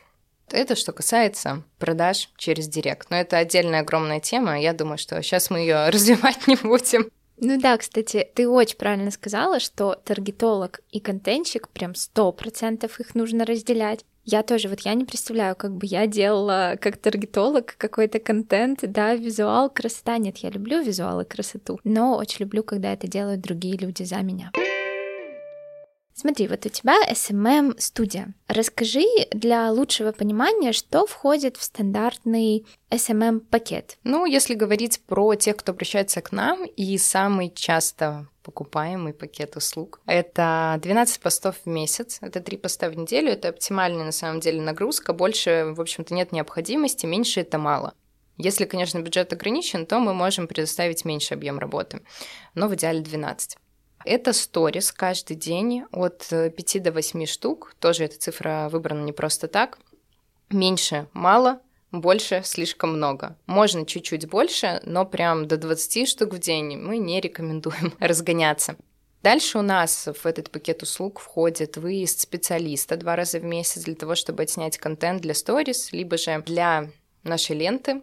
Это 0.49 0.75
что 0.75 0.93
касается 0.93 1.63
продаж 1.77 2.29
через 2.37 2.67
директ. 2.67 3.09
Но 3.09 3.17
это 3.17 3.37
отдельная 3.37 3.81
огромная 3.81 4.19
тема. 4.19 4.59
Я 4.59 4.73
думаю, 4.73 4.97
что 4.97 5.21
сейчас 5.21 5.49
мы 5.49 5.59
ее 5.59 5.89
развивать 5.89 6.47
не 6.47 6.55
будем. 6.55 7.09
Ну 7.39 7.59
да, 7.59 7.77
кстати, 7.77 8.27
ты 8.33 8.47
очень 8.47 8.77
правильно 8.77 9.11
сказала, 9.11 9.59
что 9.59 9.93
таргетолог 9.93 10.79
и 10.91 10.99
контентщик 10.99 11.69
прям 11.69 11.93
сто 11.93 12.31
процентов 12.31 12.99
их 12.99 13.13
нужно 13.13 13.45
разделять. 13.45 14.05
Я 14.29 14.43
тоже, 14.43 14.67
вот 14.67 14.81
я 14.81 14.93
не 14.93 15.05
представляю, 15.05 15.55
как 15.55 15.71
бы 15.71 15.85
я 15.85 16.05
делала 16.05 16.75
как 16.81 16.97
таргетолог 16.97 17.75
какой-то 17.77 18.19
контент, 18.19 18.79
да, 18.81 19.15
визуал, 19.15 19.69
красота. 19.69 20.17
Нет, 20.17 20.39
я 20.39 20.49
люблю 20.49 20.83
визуал 20.83 21.21
и 21.21 21.23
красоту, 21.23 21.79
но 21.85 22.17
очень 22.17 22.43
люблю, 22.43 22.61
когда 22.61 22.91
это 22.91 23.07
делают 23.07 23.39
другие 23.39 23.77
люди 23.77 24.03
за 24.03 24.17
меня. 24.17 24.51
Смотри, 26.19 26.47
вот 26.47 26.65
у 26.65 26.69
тебя 26.69 26.95
SMM-студия. 27.11 28.33
Расскажи 28.47 29.05
для 29.29 29.71
лучшего 29.71 30.11
понимания, 30.11 30.73
что 30.73 31.05
входит 31.05 31.57
в 31.57 31.63
стандартный 31.63 32.65
SMM-пакет. 32.89 33.99
Ну, 34.03 34.25
если 34.25 34.55
говорить 34.55 34.99
про 35.05 35.35
тех, 35.35 35.57
кто 35.57 35.73
обращается 35.73 36.21
к 36.21 36.31
нам, 36.31 36.65
и 36.65 36.97
самый 36.97 37.51
часто 37.53 38.27
покупаемый 38.41 39.13
пакет 39.13 39.57
услуг. 39.57 40.01
Это 40.07 40.79
12 40.81 41.19
постов 41.19 41.57
в 41.63 41.69
месяц, 41.69 42.17
это 42.21 42.39
3 42.39 42.57
поста 42.57 42.89
в 42.89 42.97
неделю, 42.97 43.29
это 43.29 43.49
оптимальная 43.49 44.05
на 44.05 44.11
самом 44.11 44.39
деле 44.39 44.59
нагрузка, 44.59 45.13
больше, 45.13 45.73
в 45.75 45.81
общем-то, 45.81 46.15
нет 46.15 46.31
необходимости, 46.31 47.05
меньше 47.05 47.41
это 47.41 47.59
мало. 47.59 47.93
Если, 48.37 48.65
конечно, 48.65 48.97
бюджет 48.99 49.33
ограничен, 49.33 49.85
то 49.85 49.99
мы 49.99 50.15
можем 50.15 50.47
предоставить 50.47 51.05
меньше 51.05 51.35
объем 51.35 51.59
работы, 51.59 52.01
но 52.55 52.67
в 52.67 52.73
идеале 52.73 53.01
12. 53.01 53.57
Это 54.07 54.31
сторис 54.31 54.93
каждый 54.93 55.35
день 55.35 55.83
от 55.91 56.27
5 56.29 56.75
э, 56.75 56.79
до 56.79 56.93
8 56.93 57.25
штук. 57.25 57.75
Тоже 57.79 58.05
эта 58.05 58.17
цифра 58.17 58.69
выбрана 58.71 59.03
не 59.03 59.11
просто 59.11 59.49
так. 59.49 59.79
Меньше 60.49 61.09
мало, 61.11 61.59
больше 61.91 62.41
слишком 62.45 62.93
много. 62.93 63.35
Можно 63.47 63.85
чуть-чуть 63.85 64.29
больше, 64.29 64.79
но 64.85 65.05
прям 65.05 65.45
до 65.45 65.57
20 65.57 66.07
штук 66.07 66.35
в 66.35 66.39
день 66.39 66.77
мы 66.77 66.99
не 66.99 67.19
рекомендуем 67.19 67.93
разгоняться. 67.99 68.77
Дальше 69.23 69.57
у 69.57 69.61
нас 69.61 70.07
в 70.07 70.25
этот 70.25 70.51
пакет 70.51 70.83
услуг 70.83 71.19
входит 71.19 71.75
выезд 71.75 72.21
специалиста 72.21 72.95
два 72.95 73.17
раза 73.17 73.39
в 73.39 73.43
месяц 73.43 73.83
для 73.83 73.95
того, 73.95 74.15
чтобы 74.15 74.43
отснять 74.43 74.77
контент 74.77 75.21
для 75.21 75.33
сторис, 75.33 75.91
либо 75.91 76.17
же 76.17 76.41
для 76.45 76.89
нашей 77.23 77.57
ленты, 77.57 78.01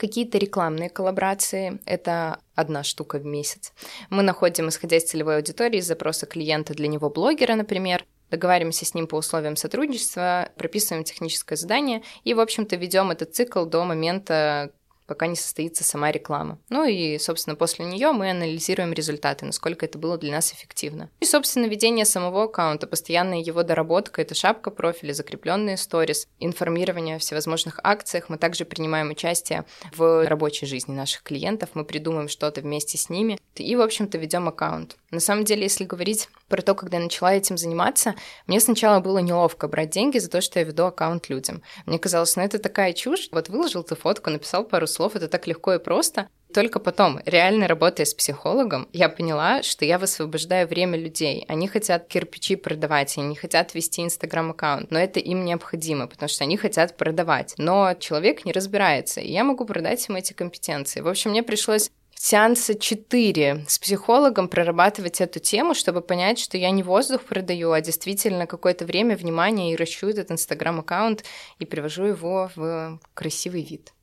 Какие-то 0.00 0.38
рекламные 0.38 0.88
коллаборации— 0.88 1.78
это 1.84 2.40
одна 2.54 2.82
штука 2.84 3.18
в 3.18 3.26
месяц. 3.26 3.74
Мы 4.08 4.22
находим, 4.22 4.70
исходя 4.70 4.96
из 4.96 5.04
целевой 5.04 5.36
аудитории, 5.36 5.76
из 5.76 5.86
запроса 5.86 6.24
клиента 6.24 6.72
для 6.72 6.88
него 6.88 7.10
блогера, 7.10 7.54
например, 7.54 8.06
договариваемся 8.30 8.86
с 8.86 8.94
ним 8.94 9.06
по 9.06 9.16
условиям 9.16 9.56
сотрудничества, 9.56 10.48
прописываем 10.56 11.04
техническое 11.04 11.56
задание 11.56 12.02
и, 12.24 12.32
в 12.32 12.40
общем-то, 12.40 12.76
ведем 12.76 13.10
этот 13.10 13.34
цикл 13.34 13.66
до 13.66 13.84
момента 13.84 14.72
пока 15.10 15.26
не 15.26 15.34
состоится 15.34 15.82
сама 15.82 16.12
реклама. 16.12 16.60
Ну 16.68 16.84
и, 16.84 17.18
собственно, 17.18 17.56
после 17.56 17.84
нее 17.84 18.12
мы 18.12 18.30
анализируем 18.30 18.92
результаты, 18.92 19.44
насколько 19.44 19.84
это 19.84 19.98
было 19.98 20.16
для 20.16 20.30
нас 20.30 20.52
эффективно. 20.52 21.10
И, 21.18 21.24
собственно, 21.24 21.66
ведение 21.66 22.04
самого 22.04 22.44
аккаунта, 22.44 22.86
постоянная 22.86 23.40
его 23.40 23.64
доработка, 23.64 24.22
это 24.22 24.36
шапка 24.36 24.70
профиля, 24.70 25.12
закрепленные 25.12 25.76
сторис, 25.78 26.28
информирование 26.38 27.16
о 27.16 27.18
всевозможных 27.18 27.80
акциях. 27.82 28.28
Мы 28.28 28.38
также 28.38 28.64
принимаем 28.64 29.10
участие 29.10 29.64
в 29.96 30.28
рабочей 30.28 30.66
жизни 30.66 30.94
наших 30.94 31.24
клиентов, 31.24 31.70
мы 31.74 31.84
придумаем 31.84 32.28
что-то 32.28 32.60
вместе 32.60 32.96
с 32.96 33.10
ними 33.10 33.36
и, 33.56 33.74
в 33.74 33.80
общем-то, 33.80 34.16
ведем 34.16 34.46
аккаунт. 34.46 34.96
На 35.10 35.18
самом 35.18 35.44
деле, 35.44 35.64
если 35.64 35.84
говорить 35.84 36.28
про 36.48 36.62
то, 36.62 36.74
когда 36.74 36.98
я 36.98 37.02
начала 37.02 37.34
этим 37.34 37.58
заниматься, 37.58 38.14
мне 38.46 38.60
сначала 38.60 39.00
было 39.00 39.18
неловко 39.18 39.66
брать 39.66 39.90
деньги 39.90 40.18
за 40.18 40.30
то, 40.30 40.40
что 40.40 40.60
я 40.60 40.64
веду 40.64 40.84
аккаунт 40.84 41.28
людям. 41.28 41.62
Мне 41.86 41.98
казалось, 41.98 42.36
ну 42.36 42.42
это 42.42 42.60
такая 42.60 42.92
чушь. 42.92 43.28
Вот 43.32 43.48
выложил 43.48 43.82
ты 43.82 43.96
фотку, 43.96 44.30
написал 44.30 44.64
пару 44.64 44.86
слов, 44.86 44.99
слов, 45.00 45.16
это 45.16 45.28
так 45.28 45.46
легко 45.46 45.74
и 45.74 45.78
просто. 45.78 46.28
Только 46.52 46.78
потом, 46.78 47.20
реально 47.24 47.68
работая 47.68 48.04
с 48.04 48.12
психологом, 48.12 48.86
я 48.92 49.08
поняла, 49.08 49.62
что 49.62 49.86
я 49.86 49.98
высвобождаю 49.98 50.68
время 50.68 50.98
людей. 50.98 51.46
Они 51.48 51.68
хотят 51.68 52.06
кирпичи 52.06 52.56
продавать, 52.56 53.16
они 53.16 53.34
хотят 53.34 53.72
вести 53.74 54.02
инстаграм-аккаунт, 54.02 54.90
но 54.90 54.98
это 54.98 55.18
им 55.18 55.44
необходимо, 55.46 56.06
потому 56.06 56.28
что 56.28 56.44
они 56.44 56.58
хотят 56.58 56.98
продавать. 56.98 57.54
Но 57.56 57.94
человек 57.94 58.44
не 58.44 58.52
разбирается, 58.52 59.22
и 59.22 59.32
я 59.32 59.42
могу 59.42 59.64
продать 59.64 60.06
ему 60.06 60.18
эти 60.18 60.34
компетенции. 60.34 61.00
В 61.00 61.08
общем, 61.08 61.30
мне 61.30 61.42
пришлось 61.42 61.90
сеанса 62.14 62.74
4 62.74 63.64
с 63.66 63.78
психологом 63.78 64.48
прорабатывать 64.48 65.22
эту 65.22 65.38
тему, 65.38 65.72
чтобы 65.72 66.02
понять, 66.02 66.38
что 66.38 66.58
я 66.58 66.70
не 66.72 66.82
воздух 66.82 67.22
продаю, 67.22 67.72
а 67.72 67.80
действительно 67.80 68.46
какое-то 68.46 68.84
время, 68.84 69.16
внимание 69.16 69.72
и 69.72 69.76
ращу 69.76 70.08
этот 70.08 70.30
инстаграм-аккаунт 70.30 71.24
и 71.58 71.64
привожу 71.64 72.04
его 72.04 72.50
в 72.54 73.00
красивый 73.14 73.62
вид. 73.62 73.94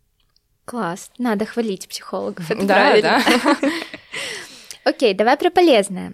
Класс, 0.68 1.12
надо 1.18 1.46
хвалить 1.46 1.88
психологов, 1.88 2.52
это 2.52 2.66
да, 2.66 2.74
правильно. 2.74 3.24
Да. 3.26 3.58
Окей, 4.84 5.14
давай 5.14 5.38
про 5.38 5.50
полезное. 5.50 6.14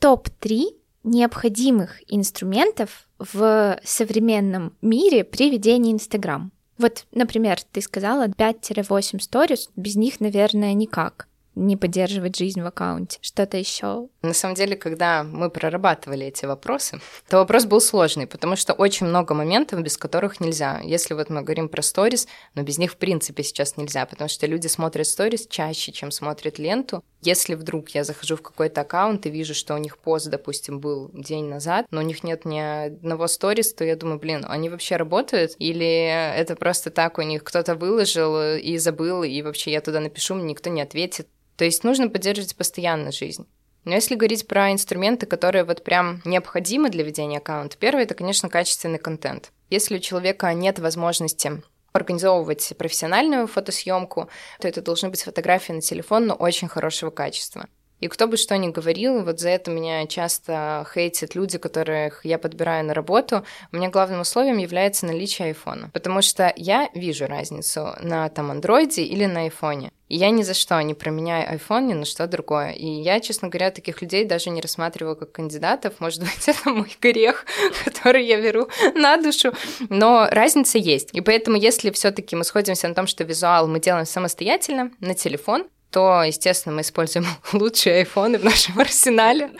Топ-3 0.00 0.74
необходимых 1.04 2.00
инструментов 2.12 3.06
в 3.20 3.78
современном 3.84 4.76
мире 4.82 5.22
при 5.22 5.48
ведении 5.48 5.92
Инстаграм. 5.92 6.50
Вот, 6.76 7.04
например, 7.12 7.58
ты 7.70 7.80
сказала 7.80 8.26
5-8 8.26 9.20
сторис, 9.20 9.70
без 9.76 9.94
них, 9.94 10.18
наверное, 10.18 10.72
никак 10.72 11.28
не 11.54 11.76
поддерживать 11.76 12.36
жизнь 12.36 12.60
в 12.62 12.66
аккаунте? 12.66 13.18
Что-то 13.20 13.56
еще? 13.56 14.08
На 14.22 14.32
самом 14.32 14.54
деле, 14.54 14.76
когда 14.76 15.22
мы 15.24 15.50
прорабатывали 15.50 16.26
эти 16.26 16.46
вопросы, 16.46 17.00
то 17.28 17.38
вопрос 17.38 17.64
был 17.64 17.80
сложный, 17.80 18.26
потому 18.26 18.56
что 18.56 18.72
очень 18.72 19.06
много 19.06 19.34
моментов, 19.34 19.80
без 19.82 19.96
которых 19.96 20.40
нельзя. 20.40 20.80
Если 20.82 21.14
вот 21.14 21.30
мы 21.30 21.42
говорим 21.42 21.68
про 21.68 21.82
сторис, 21.82 22.26
но 22.54 22.62
без 22.62 22.78
них 22.78 22.92
в 22.92 22.96
принципе 22.96 23.42
сейчас 23.42 23.76
нельзя, 23.76 24.06
потому 24.06 24.28
что 24.28 24.46
люди 24.46 24.66
смотрят 24.66 25.06
сторис 25.06 25.46
чаще, 25.46 25.92
чем 25.92 26.10
смотрят 26.10 26.58
ленту. 26.58 27.04
Если 27.22 27.54
вдруг 27.54 27.90
я 27.90 28.04
захожу 28.04 28.36
в 28.36 28.42
какой-то 28.42 28.82
аккаунт 28.82 29.26
и 29.26 29.30
вижу, 29.30 29.54
что 29.54 29.74
у 29.74 29.78
них 29.78 29.98
пост, 29.98 30.28
допустим, 30.28 30.80
был 30.80 31.10
день 31.14 31.46
назад, 31.46 31.86
но 31.90 32.00
у 32.00 32.04
них 32.04 32.22
нет 32.22 32.44
ни 32.44 32.58
одного 32.58 33.26
сторис, 33.28 33.72
то 33.72 33.84
я 33.84 33.96
думаю, 33.96 34.18
блин, 34.18 34.44
они 34.48 34.68
вообще 34.68 34.96
работают? 34.96 35.52
Или 35.58 36.34
это 36.36 36.56
просто 36.56 36.90
так 36.90 37.18
у 37.18 37.22
них 37.22 37.42
кто-то 37.44 37.74
выложил 37.74 38.56
и 38.56 38.76
забыл, 38.76 39.22
и 39.22 39.40
вообще 39.42 39.72
я 39.72 39.80
туда 39.80 40.00
напишу, 40.00 40.34
мне 40.34 40.44
никто 40.44 40.70
не 40.70 40.82
ответит. 40.82 41.28
То 41.56 41.64
есть 41.64 41.84
нужно 41.84 42.08
поддерживать 42.08 42.56
постоянно 42.56 43.12
жизнь. 43.12 43.46
Но 43.84 43.94
если 43.94 44.14
говорить 44.14 44.48
про 44.48 44.72
инструменты, 44.72 45.26
которые 45.26 45.64
вот 45.64 45.84
прям 45.84 46.22
необходимы 46.24 46.88
для 46.88 47.04
ведения 47.04 47.38
аккаунта, 47.38 47.76
первое— 47.76 48.02
это, 48.04 48.14
конечно, 48.14 48.48
качественный 48.48 48.98
контент. 48.98 49.52
Если 49.68 49.96
у 49.96 50.00
человека 50.00 50.52
нет 50.54 50.78
возможности 50.78 51.62
организовывать 51.92 52.72
профессиональную 52.76 53.46
фотосъемку, 53.46 54.28
то 54.58 54.66
это 54.66 54.80
должны 54.82 55.10
быть 55.10 55.22
фотографии 55.22 55.72
на 55.72 55.80
телефон, 55.80 56.26
но 56.26 56.34
очень 56.34 56.66
хорошего 56.66 57.10
качества. 57.10 57.68
И 58.00 58.08
кто 58.08 58.26
бы 58.26 58.36
что 58.36 58.56
ни 58.56 58.68
говорил, 58.68 59.24
вот 59.24 59.40
за 59.40 59.50
это 59.50 59.70
меня 59.70 60.06
часто 60.06 60.86
хейтят 60.92 61.34
люди, 61.34 61.58
которых 61.58 62.24
я 62.24 62.38
подбираю 62.38 62.84
на 62.84 62.94
работу. 62.94 63.44
У 63.72 63.76
меня 63.76 63.88
главным 63.88 64.20
условием 64.20 64.58
является 64.58 65.06
наличие 65.06 65.48
айфона. 65.48 65.90
Потому 65.92 66.22
что 66.22 66.52
я 66.56 66.88
вижу 66.94 67.26
разницу 67.26 67.94
на 68.00 68.28
там 68.28 68.50
андроиде 68.50 69.02
или 69.02 69.26
на 69.26 69.42
айфоне. 69.42 69.90
И 70.08 70.16
я 70.16 70.30
ни 70.30 70.42
за 70.42 70.54
что 70.54 70.80
не 70.82 70.92
променяю 70.92 71.56
iPhone 71.56 71.86
ни 71.86 71.94
на 71.94 72.04
что 72.04 72.26
другое. 72.26 72.72
И 72.72 72.86
я, 72.86 73.20
честно 73.20 73.48
говоря, 73.48 73.70
таких 73.70 74.02
людей 74.02 74.24
даже 74.24 74.50
не 74.50 74.60
рассматриваю 74.60 75.16
как 75.16 75.32
кандидатов. 75.32 75.94
Может 75.98 76.20
быть, 76.20 76.30
это 76.46 76.70
мой 76.70 76.94
грех, 77.00 77.46
который 77.84 78.26
я 78.26 78.40
беру 78.40 78.68
на 78.94 79.16
душу. 79.16 79.52
Но 79.88 80.28
разница 80.30 80.78
есть. 80.78 81.08
И 81.14 81.20
поэтому, 81.20 81.56
если 81.56 81.90
все 81.90 82.10
таки 82.10 82.36
мы 82.36 82.44
сходимся 82.44 82.86
на 82.88 82.94
том, 82.94 83.06
что 83.06 83.24
визуал 83.24 83.66
мы 83.66 83.80
делаем 83.80 84.06
самостоятельно 84.06 84.90
на 85.00 85.14
телефон, 85.14 85.66
то, 85.94 86.24
естественно, 86.24 86.74
мы 86.74 86.80
используем 86.80 87.24
лучшие 87.52 87.98
айфоны 87.98 88.36
в 88.38 88.44
нашем 88.44 88.80
арсенале, 88.80 89.52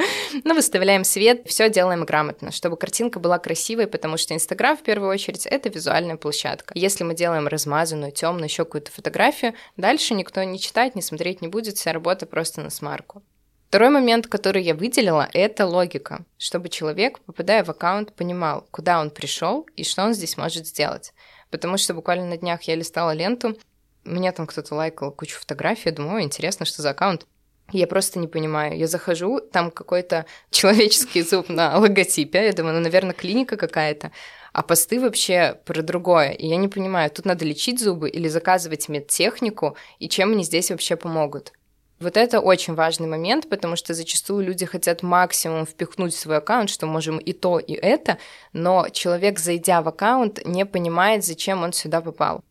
но 0.43 0.55
выставляем 0.55 1.05
свет, 1.05 1.47
все 1.47 1.71
делаем 1.71 2.05
грамотно, 2.05 2.51
чтобы 2.51 2.77
картинка 2.77 3.21
была 3.21 3.39
красивой, 3.39 3.87
потому 3.87 4.17
что 4.17 4.35
Инстаграм, 4.35 4.77
в 4.77 4.83
первую 4.83 5.13
очередь, 5.13 5.47
это 5.47 5.69
визуальная 5.69 6.17
площадка. 6.17 6.73
Если 6.77 7.05
мы 7.05 7.15
делаем 7.15 7.47
размазанную, 7.47 8.11
темную, 8.11 8.47
еще 8.47 8.65
какую-то 8.65 8.91
фотографию, 8.91 9.55
дальше 9.77 10.15
никто 10.15 10.43
не 10.43 10.59
читать, 10.59 10.97
не 10.97 11.03
смотреть 11.03 11.41
не 11.41 11.47
будет, 11.47 11.77
вся 11.77 11.93
работа 11.93 12.27
просто 12.27 12.63
на 12.63 12.71
смарку. 12.71 13.23
Второй 13.69 13.91
момент, 13.91 14.27
который 14.27 14.65
я 14.65 14.75
выделила, 14.75 15.29
это 15.35 15.67
логика, 15.67 16.25
чтобы 16.37 16.69
человек, 16.69 17.21
попадая 17.21 17.63
в 17.63 17.71
аккаунт, 17.71 18.13
понимал, 18.13 18.67
куда 18.73 19.01
он 19.01 19.11
пришел 19.11 19.69
и 19.77 19.85
что 19.85 20.03
он 20.03 20.15
здесь 20.15 20.37
может 20.37 20.67
сделать. 20.67 21.13
Потому 21.51 21.77
что 21.77 21.95
буквально 21.95 22.27
на 22.27 22.37
днях 22.37 22.63
я 22.63 22.75
листала 22.75 23.13
ленту, 23.13 23.57
меня 24.05 24.33
там 24.33 24.47
кто-то 24.47 24.75
лайкал 24.75 25.13
кучу 25.13 25.39
фотографий, 25.39 25.89
я 25.91 25.95
думаю, 25.95 26.23
интересно, 26.23 26.67
что 26.67 26.83
за 26.83 26.91
аккаунт. 26.91 27.27
Я 27.73 27.87
просто 27.87 28.19
не 28.19 28.29
понимаю. 28.29 28.77
Я 28.77 28.87
захожу, 28.87 29.41
там 29.41 29.71
какой-то 29.71 30.27
человеческий 30.51 31.23
зуб 31.23 31.49
на 31.49 31.79
логотипе. 31.79 32.47
Я 32.47 32.53
думаю, 32.53 32.75
ну, 32.75 32.81
наверное, 32.81 33.15
клиника 33.15 33.57
какая-то. 33.57 34.13
А 34.53 34.63
посты 34.63 35.01
вообще 35.01 35.59
про 35.65 35.83
другое. 35.83 36.31
И 36.31 36.47
я 36.47 36.57
не 36.57 36.69
понимаю, 36.69 37.11
тут 37.11 37.25
надо 37.25 37.45
лечить 37.45 37.81
зубы 37.81 38.09
или 38.09 38.29
заказывать 38.29 38.89
медтехнику, 38.89 39.77
и 39.99 40.09
чем 40.09 40.33
они 40.33 40.45
здесь 40.45 40.71
вообще 40.71 40.97
помогут. 40.97 41.53
Вот 42.01 42.17
это 42.17 42.41
очень 42.41 42.75
важный 42.75 43.09
момент, 43.09 43.49
потому 43.49 43.77
что 43.77 43.95
зачастую 43.95 44.45
люди 44.45 44.67
хотят 44.67 45.03
максимум 45.03 45.65
впихнуть 45.65 46.13
в 46.13 46.19
свой 46.19 46.37
аккаунт, 46.37 46.69
что 46.69 46.87
можем 46.87 47.19
и 47.19 47.33
то, 47.33 47.59
и 47.59 47.73
это, 47.73 48.19
но 48.53 48.89
человек, 48.91 49.39
зайдя 49.39 49.81
в 49.81 49.89
аккаунт, 49.89 50.45
не 50.45 50.67
понимает, 50.67 51.25
зачем 51.25 51.63
он 51.63 51.73
сюда 51.73 52.01
попал. 52.01 52.43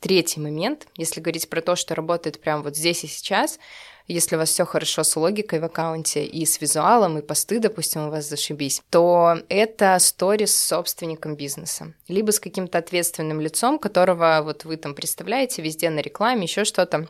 Третий 0.00 0.38
момент, 0.40 0.86
если 0.96 1.20
говорить 1.20 1.48
про 1.48 1.60
то, 1.60 1.74
что 1.74 1.94
работает 1.94 2.40
прямо 2.40 2.62
вот 2.62 2.76
здесь 2.76 3.02
и 3.02 3.08
сейчас, 3.08 3.58
если 4.06 4.36
у 4.36 4.38
вас 4.38 4.48
все 4.48 4.64
хорошо 4.64 5.02
с 5.02 5.16
логикой 5.16 5.58
в 5.58 5.64
аккаунте 5.64 6.24
и 6.24 6.46
с 6.46 6.60
визуалом, 6.60 7.18
и 7.18 7.22
посты, 7.22 7.58
допустим, 7.58 8.06
у 8.06 8.10
вас 8.10 8.28
зашибись, 8.28 8.80
то 8.90 9.38
это 9.48 9.98
сторис 9.98 10.56
с 10.56 10.66
собственником 10.68 11.34
бизнеса, 11.34 11.94
либо 12.06 12.30
с 12.30 12.38
каким-то 12.38 12.78
ответственным 12.78 13.40
лицом, 13.40 13.78
которого 13.78 14.40
вот 14.44 14.64
вы 14.64 14.76
там 14.76 14.94
представляете 14.94 15.62
везде 15.62 15.90
на 15.90 15.98
рекламе, 15.98 16.44
еще 16.44 16.64
что-то. 16.64 17.08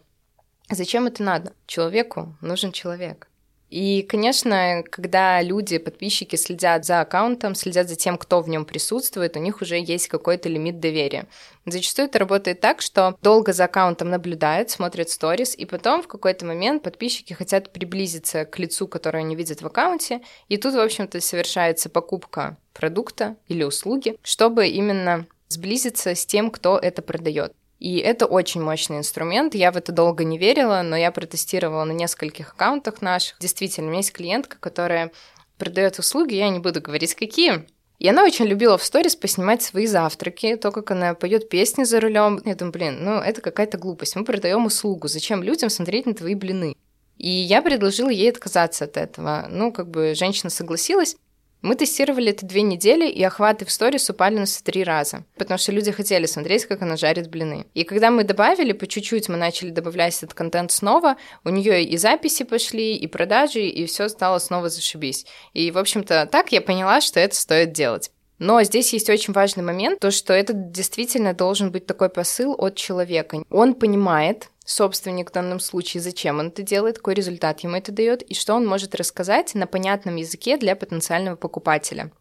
Зачем 0.71 1.07
это 1.07 1.23
надо? 1.23 1.53
Человеку 1.67 2.37
нужен 2.41 2.73
человек. 2.73 3.29
И, 3.71 4.03
конечно, 4.03 4.83
когда 4.91 5.43
люди, 5.43 5.79
подписчики 5.79 6.37
следят 6.37 6.87
за 6.87 7.01
аккаунтом, 7.01 7.55
следят 7.55 7.89
за 7.89 7.97
тем, 7.97 8.17
кто 8.17 8.41
в 8.41 8.49
нем 8.49 8.65
присутствует, 8.65 9.37
у 9.37 9.41
них 9.41 9.61
уже 9.61 9.79
есть 9.79 10.09
какой-то 10.09 10.49
лимит 10.49 10.81
доверия. 10.81 11.27
Зачастую 11.67 12.09
это 12.09 12.19
работает 12.19 12.61
так, 12.61 12.81
что 12.81 13.19
долго 13.23 13.53
за 13.53 13.65
аккаунтом 13.65 14.09
наблюдают, 14.09 14.71
смотрят 14.71 15.11
сторис, 15.11 15.55
и 15.55 15.67
потом 15.67 16.03
в 16.03 16.09
какой-то 16.09 16.47
момент 16.47 16.83
подписчики 16.83 17.35
хотят 17.35 17.71
приблизиться 17.71 18.47
к 18.47 18.59
лицу, 18.59 18.89
которое 18.89 19.19
они 19.19 19.37
видят 19.37 19.61
в 19.61 19.67
аккаунте, 19.67 20.23
и 20.49 20.57
тут, 20.57 20.75
в 20.75 20.81
общем-то, 20.81 21.21
совершается 21.21 21.91
покупка 21.91 22.57
продукта 22.73 23.37
или 23.49 23.65
услуги, 23.65 24.17
чтобы 24.23 24.69
именно 24.69 25.27
сблизиться 25.49 26.15
с 26.15 26.25
тем, 26.25 26.51
кто 26.51 26.79
это 26.79 27.03
продает. 27.03 27.53
И 27.79 27.99
это 27.99 28.27
очень 28.27 28.61
мощный 28.61 28.99
инструмент. 28.99 29.55
Я 29.55 29.71
в 29.71 29.77
это 29.77 29.93
долго 29.93 30.25
не 30.25 30.37
верила, 30.37 30.83
но 30.83 30.97
я 30.97 31.13
протестировала 31.13 31.85
на 31.85 31.93
нескольких 31.93 32.53
аккаунтах 32.53 33.03
наших. 33.03 33.39
Действительно, 33.39 33.87
у 33.87 33.91
меня 33.91 34.01
есть 34.01 34.13
клиентка, 34.13 34.57
которая 34.59 35.13
продает 35.59 35.99
услуги, 35.99 36.35
я 36.35 36.49
не 36.49 36.59
буду 36.59 36.81
говорить, 36.81 37.15
какие. 37.15 37.67
И 37.99 38.09
она 38.09 38.25
очень 38.25 38.45
любила 38.47 38.79
в 38.79 38.85
сторис 38.85 39.17
поснимать 39.17 39.63
свои 39.63 39.87
завтраки, 39.87 40.55
то, 40.57 40.71
как 40.71 40.93
она 40.93 41.15
поет 41.15 41.49
песни 41.49 41.83
за 41.83 42.01
рулем. 42.01 42.41
Я 42.45 42.55
думаю, 42.55 42.73
блин, 42.73 43.05
ну 43.05 43.15
это 43.15 43.41
какая-то 43.41 43.77
глупость. 43.77 44.15
Мы 44.15 44.25
продаем 44.25 44.67
услугу. 44.67 45.09
Зачем 45.09 45.43
людям 45.43 45.69
смотреть 45.69 46.07
на 46.07 46.15
твои 46.15 46.35
блины? 46.35 46.77
И 47.17 47.29
я 47.29 47.61
предложила 47.61 48.11
ей 48.11 48.31
отказаться 48.31 48.85
от 48.85 48.97
этого. 48.97 49.47
Ну, 49.51 49.73
как 49.73 49.91
бы 49.91 50.15
женщина 50.15 50.51
согласилась. 50.51 51.17
Мы 51.61 51.75
тестировали 51.75 52.31
это 52.31 52.47
две 52.47 52.63
недели, 52.63 53.09
и 53.09 53.23
охваты 53.23 53.65
в 53.65 53.71
сторис 53.71 54.09
упали 54.09 54.39
на 54.39 54.47
три 54.65 54.85
раза, 54.85 55.25
потому 55.37 55.59
что 55.59 55.73
люди 55.73 55.91
хотели 55.91 56.27
смотреть, 56.27 56.67
как 56.67 56.83
она 56.83 56.97
жарит 56.97 57.29
блины. 57.29 57.67
И 57.75 57.83
когда 57.83 58.11
мы 58.11 58.23
добавили, 58.23 58.73
по 58.73 58.87
чуть-чуть 58.87 59.29
мы 59.29 59.37
начали 59.37 59.71
добавлять 59.71 60.17
этот 60.19 60.35
контент 60.35 60.71
снова, 60.71 61.17
у 61.45 61.49
нее 61.49 61.83
и 61.83 61.97
записи 61.97 62.45
пошли, 62.45 62.95
и 62.95 63.07
продажи, 63.09 63.63
и 63.63 63.87
все 63.87 64.09
стало 64.09 64.39
снова 64.39 64.69
зашибись. 64.69 65.27
И, 65.53 65.73
в 65.73 65.79
общем-то, 65.79 66.29
так 66.31 66.53
я 66.53 66.61
поняла, 66.61 67.01
что 67.01 67.19
это 67.19 67.35
стоит 67.35 67.73
делать. 67.73 68.11
Но 68.39 68.63
здесь 68.63 68.93
есть 68.93 69.11
очень 69.11 69.33
важный 69.33 69.65
момент, 69.65 69.99
то, 69.99 70.13
что 70.13 70.33
это 70.33 70.53
действительно 70.53 71.35
должен 71.35 71.73
быть 71.73 71.87
такой 71.87 72.09
посыл 72.09 72.55
от 72.57 72.77
человека. 72.77 73.43
Он 73.51 73.75
понимает, 73.75 74.51
собственник 74.69 75.31
в 75.31 75.33
данном 75.33 75.61
случае, 75.61 76.03
зачем 76.03 76.39
он 76.39 76.49
это 76.49 76.63
делает, 76.63 76.99
какой 76.99 77.15
результат 77.15 77.61
ему 77.61 77.77
это 77.77 77.91
дает 77.91 78.23
и 78.23 78.35
что 78.35 78.55
он 78.55 78.67
может 78.67 78.95
рассказать 78.95 79.55
на 79.55 79.67
понятном 79.67 80.17
языке 80.17 80.59
для 80.59 80.77
потенциального 80.77 81.37
покупателя. 81.37 82.13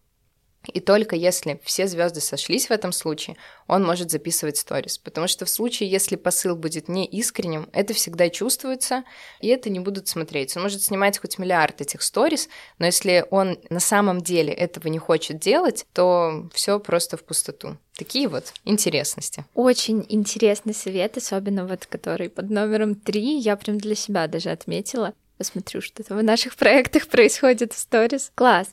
И 0.73 0.79
только 0.79 1.15
если 1.15 1.59
все 1.63 1.87
звезды 1.87 2.21
сошлись 2.21 2.67
в 2.67 2.71
этом 2.71 2.91
случае, 2.91 3.37
он 3.67 3.83
может 3.83 4.11
записывать 4.11 4.57
сторис. 4.57 4.97
Потому 4.97 5.27
что 5.27 5.45
в 5.45 5.49
случае, 5.49 5.89
если 5.89 6.15
посыл 6.15 6.55
будет 6.55 6.87
не 6.87 7.05
искренним, 7.05 7.69
это 7.73 7.93
всегда 7.93 8.29
чувствуется, 8.29 9.03
и 9.39 9.47
это 9.47 9.69
не 9.69 9.79
будут 9.79 10.07
смотреть. 10.07 10.55
Он 10.55 10.63
может 10.63 10.81
снимать 10.81 11.17
хоть 11.19 11.37
миллиард 11.37 11.81
этих 11.81 12.01
сторис, 12.01 12.49
но 12.79 12.85
если 12.85 13.25
он 13.29 13.57
на 13.69 13.79
самом 13.79 14.21
деле 14.21 14.53
этого 14.53 14.87
не 14.87 14.99
хочет 14.99 15.39
делать, 15.39 15.85
то 15.93 16.49
все 16.53 16.79
просто 16.79 17.17
в 17.17 17.23
пустоту. 17.23 17.77
Такие 17.97 18.27
вот 18.27 18.53
интересности. 18.63 19.43
Очень 19.55 20.05
интересный 20.07 20.75
совет, 20.75 21.17
особенно 21.17 21.65
вот 21.65 21.87
который 21.87 22.29
под 22.29 22.49
номером 22.51 22.93
три, 22.93 23.37
я 23.39 23.55
прям 23.55 23.79
для 23.79 23.95
себя 23.95 24.27
даже 24.27 24.51
отметила. 24.51 25.13
Посмотрю, 25.37 25.81
что 25.81 26.03
там 26.03 26.17
в 26.17 26.23
наших 26.23 26.55
проектах 26.55 27.07
происходит 27.07 27.73
в 27.73 27.77
сторис. 27.77 28.31
Класс! 28.35 28.67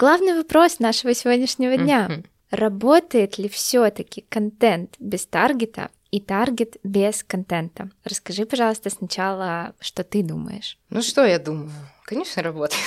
Главный 0.00 0.32
вопрос 0.32 0.78
нашего 0.78 1.12
сегодняшнего 1.12 1.76
дня. 1.76 2.08
Mm-hmm. 2.08 2.24
Работает 2.52 3.36
ли 3.36 3.50
все-таки 3.50 4.24
контент 4.30 4.94
без 4.98 5.26
таргета 5.26 5.90
и 6.10 6.22
таргет 6.22 6.78
без 6.82 7.22
контента? 7.22 7.90
Расскажи, 8.02 8.46
пожалуйста, 8.46 8.88
сначала, 8.88 9.74
что 9.78 10.02
ты 10.02 10.22
думаешь. 10.22 10.78
Ну 10.88 11.02
что 11.02 11.26
я 11.26 11.38
думаю? 11.38 11.70
Конечно, 12.06 12.42
работает. 12.42 12.80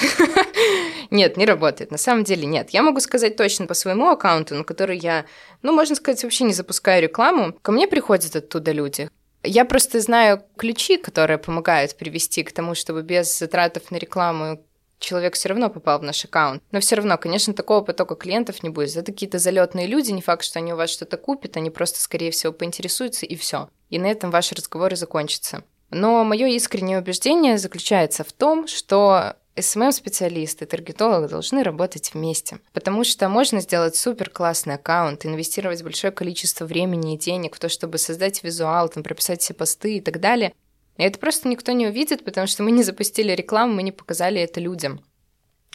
нет, 1.12 1.38
не 1.38 1.46
работает. 1.46 1.92
На 1.92 2.00
самом 2.00 2.24
деле 2.24 2.48
нет. 2.48 2.72
Я 2.72 2.82
могу 2.82 3.00
сказать 3.00 3.36
точно 3.36 3.68
по 3.68 3.76
своему 3.76 4.10
аккаунту, 4.10 4.56
на 4.56 4.64
который 4.64 4.98
я, 4.98 5.26
ну, 5.62 5.72
можно 5.72 5.96
сказать, 5.96 6.24
вообще 6.24 6.46
не 6.46 6.54
запускаю 6.54 7.04
рекламу. 7.04 7.54
Ко 7.62 7.72
мне 7.72 7.88
приходят 7.88 8.36
оттуда 8.36 8.72
люди. 8.72 9.08
Я 9.44 9.66
просто 9.66 10.00
знаю 10.00 10.42
ключи, 10.58 10.98
которые 10.98 11.38
помогают 11.38 11.96
привести 11.96 12.42
к 12.42 12.52
тому, 12.52 12.74
чтобы 12.74 13.04
без 13.04 13.38
затратов 13.38 13.92
на 13.92 13.98
рекламу 13.98 14.66
человек 15.04 15.36
все 15.36 15.50
равно 15.50 15.70
попал 15.70 16.00
в 16.00 16.04
наш 16.04 16.24
аккаунт. 16.26 16.64
Но 16.72 16.80
все 16.80 16.96
равно, 16.96 17.18
конечно, 17.18 17.54
такого 17.54 17.82
потока 17.82 18.16
клиентов 18.16 18.64
не 18.64 18.70
будет. 18.70 18.96
Это 18.96 19.12
какие-то 19.12 19.40
залетные 19.40 19.86
люди, 19.86 20.12
не 20.12 20.22
факт, 20.22 20.44
что 20.44 20.60
они 20.60 20.74
у 20.74 20.78
вас 20.78 20.90
что-то 20.90 21.18
купят, 21.18 21.58
они 21.58 21.70
просто, 21.70 22.00
скорее 22.00 22.32
всего, 22.32 22.54
поинтересуются 22.54 23.26
и 23.26 23.36
все. 23.36 23.70
И 23.90 24.00
на 24.00 24.08
этом 24.08 24.32
ваш 24.32 24.52
разговор 24.52 24.94
и 24.94 24.96
закончится. 24.96 25.64
Но 25.92 26.24
мое 26.24 26.48
искреннее 26.48 27.00
убеждение 27.00 27.58
заключается 27.58 28.24
в 28.24 28.34
том, 28.34 28.68
что 28.68 29.36
SMM-специалисты, 29.56 30.66
таргетологи 30.66 31.30
должны 31.30 31.62
работать 31.64 32.14
вместе, 32.14 32.60
потому 32.74 33.04
что 33.04 33.30
можно 33.30 33.62
сделать 33.62 33.96
супер 33.96 34.32
классный 34.32 34.76
аккаунт, 34.76 35.26
инвестировать 35.26 35.84
большое 35.84 36.12
количество 36.12 36.66
времени 36.66 37.14
и 37.14 37.20
денег 37.20 37.56
в 37.56 37.60
то, 37.60 37.70
чтобы 37.70 38.00
создать 38.00 38.44
визуал, 38.44 38.90
там, 38.90 39.04
прописать 39.04 39.42
все 39.42 39.54
посты 39.54 39.98
и 39.98 40.02
так 40.02 40.20
далее, 40.20 40.54
и 40.98 41.04
это 41.04 41.20
просто 41.20 41.48
никто 41.48 41.72
не 41.72 41.88
увидит, 41.88 42.24
потому 42.24 42.48
что 42.48 42.64
мы 42.64 42.72
не 42.72 42.84
запустили 42.84 43.32
рекламу, 43.32 43.76
мы 43.76 43.84
не 43.84 43.92
показали 43.92 44.42
это 44.42 44.60
людям. 44.60 45.02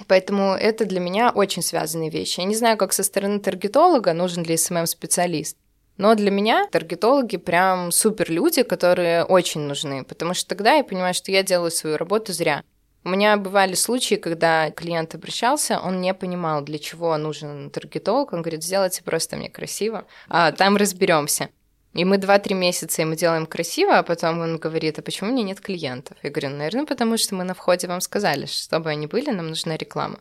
Поэтому 0.06 0.52
это 0.52 0.84
для 0.84 1.00
меня 1.00 1.30
очень 1.34 1.62
связанные 1.62 2.10
вещи. 2.10 2.40
Я 2.40 2.46
не 2.46 2.54
знаю, 2.54 2.76
как 2.76 2.92
со 2.92 3.02
стороны 3.02 3.40
таргетолога, 3.40 4.12
нужен 4.12 4.44
ли 4.44 4.56
СММ-специалист. 4.56 5.56
Но 5.96 6.14
для 6.14 6.30
меня 6.30 6.68
таргетологи 6.70 7.36
прям 7.36 7.90
супер 7.90 8.30
люди, 8.30 8.62
которые 8.62 9.24
очень 9.24 9.62
нужны, 9.62 10.04
потому 10.04 10.34
что 10.34 10.48
тогда 10.48 10.74
я 10.74 10.84
понимаю, 10.84 11.14
что 11.14 11.32
я 11.32 11.42
делаю 11.42 11.72
свою 11.72 11.96
работу 11.96 12.32
зря. 12.32 12.62
У 13.04 13.10
меня 13.10 13.36
бывали 13.36 13.74
случаи, 13.74 14.14
когда 14.14 14.70
клиент 14.70 15.14
обращался, 15.14 15.80
он 15.80 16.00
не 16.00 16.14
понимал, 16.14 16.62
для 16.62 16.78
чего 16.78 17.16
нужен 17.16 17.70
таргетолог. 17.70 18.32
Он 18.32 18.42
говорит, 18.42 18.62
сделайте 18.62 19.02
просто 19.02 19.36
мне 19.36 19.48
красиво, 19.48 20.04
а 20.28 20.52
там 20.52 20.76
разберемся. 20.76 21.48
И 21.94 22.04
мы 22.04 22.16
2-3 22.16 22.54
месяца 22.54 23.02
ему 23.02 23.14
делаем 23.14 23.46
красиво, 23.46 23.98
а 23.98 24.02
потом 24.02 24.40
он 24.40 24.58
говорит, 24.58 24.98
а 24.98 25.02
почему 25.02 25.30
у 25.30 25.32
меня 25.32 25.42
нет 25.42 25.60
клиентов? 25.60 26.16
Я 26.22 26.30
говорю, 26.30 26.50
наверное, 26.50 26.86
потому 26.86 27.16
что 27.16 27.34
мы 27.34 27.44
на 27.44 27.54
входе 27.54 27.88
вам 27.88 28.00
сказали, 28.00 28.46
что 28.46 28.62
чтобы 28.62 28.90
они 28.90 29.06
были, 29.06 29.30
нам 29.30 29.48
нужна 29.48 29.76
реклама. 29.76 30.20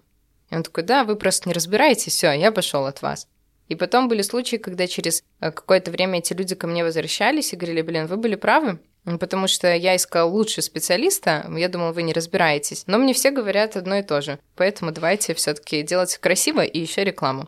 И 0.50 0.56
он 0.56 0.64
такой, 0.64 0.84
да, 0.84 1.04
вы 1.04 1.16
просто 1.16 1.50
не 1.50 1.54
разбираетесь, 1.54 2.14
все, 2.14 2.32
я 2.32 2.52
пошел 2.52 2.86
от 2.86 3.02
вас. 3.02 3.28
И 3.68 3.76
потом 3.76 4.08
были 4.08 4.22
случаи, 4.22 4.56
когда 4.56 4.88
через 4.88 5.24
э, 5.42 5.52
какое-то 5.52 5.92
время 5.92 6.20
эти 6.20 6.34
люди 6.34 6.56
ко 6.56 6.68
мне 6.68 6.84
возвращались 6.84 7.52
и 7.52 7.58
говорили, 7.58 7.82
блин, 7.82 8.08
вы 8.08 8.16
были 8.16 8.36
правы, 8.36 8.80
потому 9.20 9.48
что 9.48 9.74
я 9.74 9.96
искал 9.96 10.34
лучше 10.34 10.62
специалиста, 10.62 11.50
я 11.56 11.68
думал, 11.68 11.92
вы 11.92 12.04
не 12.04 12.14
разбираетесь. 12.14 12.84
Но 12.88 12.98
мне 12.98 13.14
все 13.14 13.32
говорят 13.32 13.76
одно 13.76 13.98
и 13.98 14.04
то 14.04 14.22
же. 14.22 14.40
Поэтому 14.56 14.92
давайте 14.92 15.34
все-таки 15.34 15.84
делать 15.84 16.18
красиво 16.18 16.62
и 16.62 16.80
еще 16.80 17.04
рекламу. 17.04 17.48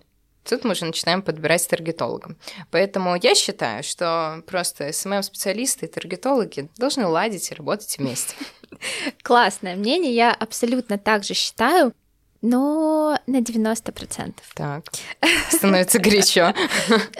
Тут 0.49 0.63
мы 0.63 0.71
уже 0.71 0.85
начинаем 0.85 1.21
подбирать 1.21 1.67
таргетолога. 1.67 2.35
Поэтому 2.71 3.15
я 3.21 3.35
считаю, 3.35 3.83
что 3.83 4.41
просто 4.47 4.91
СММ-специалисты 4.91 5.85
и 5.85 5.89
таргетологи 5.89 6.69
должны 6.75 7.05
ладить 7.05 7.51
и 7.51 7.53
работать 7.53 7.95
вместе. 7.99 8.33
Классное 9.21 9.75
мнение, 9.75 10.11
я 10.11 10.33
абсолютно 10.33 10.97
так 10.97 11.23
же 11.23 11.35
считаю, 11.35 11.93
но 12.41 13.19
на 13.27 13.41
90%. 13.41 14.33
Так, 14.55 14.85
становится 15.51 15.99
горячо. 15.99 16.55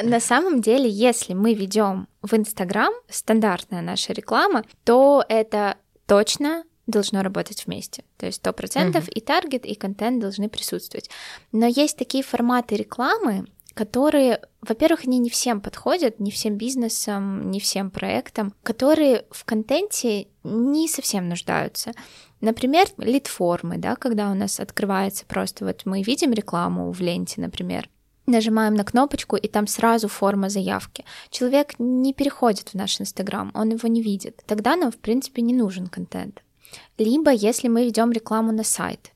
На 0.01 0.19
самом 0.19 0.61
деле, 0.61 0.89
если 0.89 1.33
мы 1.33 1.53
ведем 1.53 2.07
в 2.23 2.33
Инстаграм 2.33 2.93
стандартная 3.09 3.81
наша 3.81 4.13
реклама, 4.13 4.63
то 4.83 5.23
это 5.29 5.77
точно 6.07 6.63
должно 6.89 7.21
работать 7.21 7.65
вместе. 7.65 8.03
То 8.17 8.25
есть 8.25 8.37
сто 8.37 8.53
процентов 8.53 9.07
и 9.09 9.21
таргет, 9.21 9.65
и 9.65 9.75
контент 9.75 10.19
должны 10.19 10.49
присутствовать. 10.49 11.09
Но 11.51 11.65
есть 11.65 11.97
такие 11.97 12.23
форматы 12.23 12.75
рекламы, 12.75 13.45
которые, 13.73 14.41
во-первых, 14.61 15.05
они 15.05 15.19
не 15.19 15.29
всем 15.29 15.61
подходят, 15.61 16.19
не 16.19 16.31
всем 16.31 16.57
бизнесам, 16.57 17.49
не 17.49 17.59
всем 17.59 17.91
проектам, 17.91 18.53
которые 18.63 19.25
в 19.31 19.45
контенте 19.45 20.27
не 20.43 20.87
совсем 20.87 21.29
нуждаются. 21.29 21.93
Например, 22.41 22.87
лид-формы, 22.97 23.77
да, 23.77 23.95
когда 23.95 24.31
у 24.31 24.33
нас 24.33 24.59
открывается 24.59 25.25
просто, 25.25 25.65
вот 25.65 25.83
мы 25.85 26.01
видим 26.01 26.33
рекламу 26.33 26.91
в 26.91 26.99
ленте, 26.99 27.39
например, 27.39 27.89
нажимаем 28.25 28.75
на 28.75 28.83
кнопочку, 28.83 29.35
и 29.35 29.47
там 29.47 29.67
сразу 29.67 30.07
форма 30.07 30.49
заявки. 30.49 31.05
Человек 31.29 31.75
не 31.79 32.13
переходит 32.13 32.69
в 32.69 32.73
наш 32.75 32.99
Инстаграм, 33.01 33.51
он 33.53 33.69
его 33.69 33.87
не 33.87 34.01
видит. 34.01 34.43
Тогда 34.45 34.75
нам, 34.75 34.91
в 34.91 34.97
принципе, 34.97 35.41
не 35.41 35.53
нужен 35.53 35.87
контент. 35.87 36.43
Либо 36.97 37.31
если 37.31 37.67
мы 37.67 37.85
ведем 37.85 38.11
рекламу 38.11 38.51
на 38.51 38.63
сайт, 38.63 39.11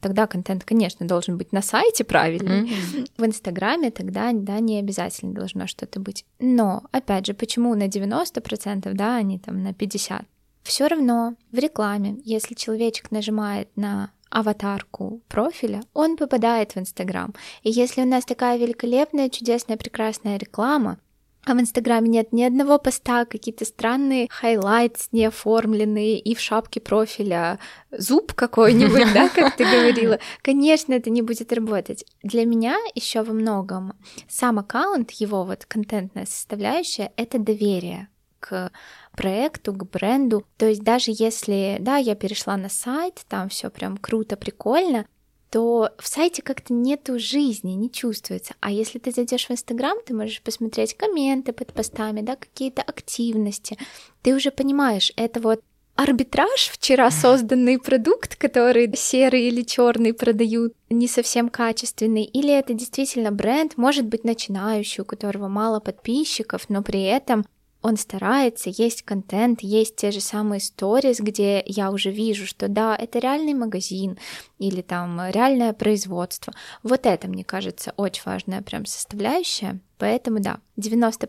тогда 0.00 0.26
контент, 0.26 0.64
конечно, 0.64 1.06
должен 1.06 1.36
быть 1.36 1.52
на 1.52 1.62
сайте 1.62 2.04
правильный. 2.04 2.62
Mm-hmm. 2.62 3.10
В 3.16 3.24
Инстаграме 3.26 3.90
тогда, 3.90 4.30
да, 4.32 4.60
не 4.60 4.78
обязательно 4.78 5.34
должно 5.34 5.66
что-то 5.66 6.00
быть. 6.00 6.24
Но, 6.38 6.84
опять 6.92 7.26
же, 7.26 7.34
почему 7.34 7.74
на 7.74 7.88
90%, 7.88 8.92
да, 8.94 9.16
а 9.16 9.22
не 9.22 9.38
там 9.38 9.62
на 9.62 9.70
50%? 9.70 10.24
Все 10.62 10.86
равно 10.86 11.34
в 11.50 11.58
рекламе, 11.58 12.18
если 12.24 12.54
человечек 12.54 13.10
нажимает 13.10 13.68
на 13.74 14.10
аватарку 14.30 15.22
профиля, 15.28 15.80
он 15.94 16.16
попадает 16.16 16.72
в 16.72 16.78
Инстаграм. 16.78 17.34
И 17.62 17.70
если 17.70 18.02
у 18.02 18.06
нас 18.06 18.26
такая 18.26 18.58
великолепная, 18.58 19.30
чудесная, 19.30 19.78
прекрасная 19.78 20.36
реклама, 20.36 20.98
а 21.44 21.54
в 21.54 21.60
Инстаграме 21.60 22.08
нет 22.08 22.32
ни 22.32 22.42
одного 22.42 22.78
поста, 22.78 23.24
какие-то 23.24 23.64
странные 23.64 24.28
highlights 24.30 25.08
неоформленные 25.12 26.18
и 26.18 26.34
в 26.34 26.40
шапке 26.40 26.80
профиля 26.80 27.58
зуб 27.90 28.34
какой-нибудь, 28.34 29.12
да, 29.14 29.28
как 29.28 29.56
ты 29.56 29.64
говорила. 29.64 30.18
Конечно, 30.42 30.92
это 30.92 31.10
не 31.10 31.22
будет 31.22 31.52
работать. 31.52 32.04
Для 32.22 32.44
меня 32.44 32.76
еще 32.94 33.22
во 33.22 33.32
многом 33.32 33.94
сам 34.28 34.58
аккаунт, 34.58 35.10
его 35.12 35.44
вот 35.44 35.64
контентная 35.64 36.26
составляющая— 36.26 37.12
это 37.16 37.38
доверие 37.38 38.08
к 38.40 38.70
проекту, 39.16 39.72
к 39.72 39.84
бренду. 39.90 40.44
То 40.56 40.66
есть 40.66 40.82
даже 40.82 41.10
если, 41.12 41.78
да, 41.80 41.96
я 41.96 42.14
перешла 42.14 42.56
на 42.56 42.68
сайт, 42.68 43.22
там 43.28 43.48
все 43.48 43.70
прям 43.70 43.96
круто, 43.96 44.36
прикольно, 44.36 45.06
то 45.50 45.90
в 45.98 46.06
сайте 46.06 46.42
как-то 46.42 46.72
нету 46.72 47.18
жизни, 47.18 47.72
не 47.72 47.90
чувствуется. 47.90 48.54
А 48.60 48.70
если 48.70 48.98
ты 48.98 49.10
зайдешь 49.10 49.46
в 49.46 49.50
Инстаграм, 49.50 49.96
ты 50.04 50.14
можешь 50.14 50.42
посмотреть 50.42 50.94
комменты 50.94 51.52
под 51.52 51.72
постами, 51.72 52.20
да, 52.20 52.36
какие-то 52.36 52.82
активности. 52.82 53.78
Ты 54.22 54.34
уже 54.34 54.50
понимаешь, 54.50 55.12
это 55.16 55.40
вот 55.40 55.60
арбитраж, 55.98 56.70
вчера 56.72 57.10
созданный 57.10 57.78
продукт, 57.78 58.36
который 58.36 58.94
серый 58.96 59.48
или 59.48 59.62
черный 59.62 60.14
продают, 60.14 60.74
не 60.90 61.08
совсем 61.08 61.48
качественный, 61.48 62.22
или 62.22 62.56
это 62.56 62.72
действительно 62.72 63.32
бренд, 63.32 63.76
может 63.76 64.06
быть 64.06 64.22
начинающий, 64.22 65.02
у 65.02 65.04
которого 65.04 65.48
мало 65.48 65.80
подписчиков, 65.80 66.68
но 66.68 66.82
при 66.82 67.02
этом 67.02 67.44
он 67.82 67.96
старается, 67.96 68.70
есть 68.70 69.02
контент, 69.02 69.60
есть 69.62 69.96
те 69.96 70.10
же 70.10 70.20
самые 70.20 70.60
сторис, 70.60 71.20
где 71.20 71.62
я 71.66 71.90
уже 71.90 72.10
вижу, 72.10 72.46
что 72.46 72.68
да, 72.68 72.96
это 72.96 73.18
реальный 73.18 73.54
магазин 73.54 74.18
или 74.58 74.82
там 74.82 75.20
реальное 75.30 75.72
производство. 75.72 76.52
Вот 76.82 77.06
это, 77.06 77.28
мне 77.28 77.44
кажется, 77.44 77.92
очень 77.96 78.22
важная 78.24 78.62
прям 78.62 78.84
составляющая. 78.84 79.80
Поэтому 79.98 80.40
да, 80.40 80.58
90% 80.76 81.28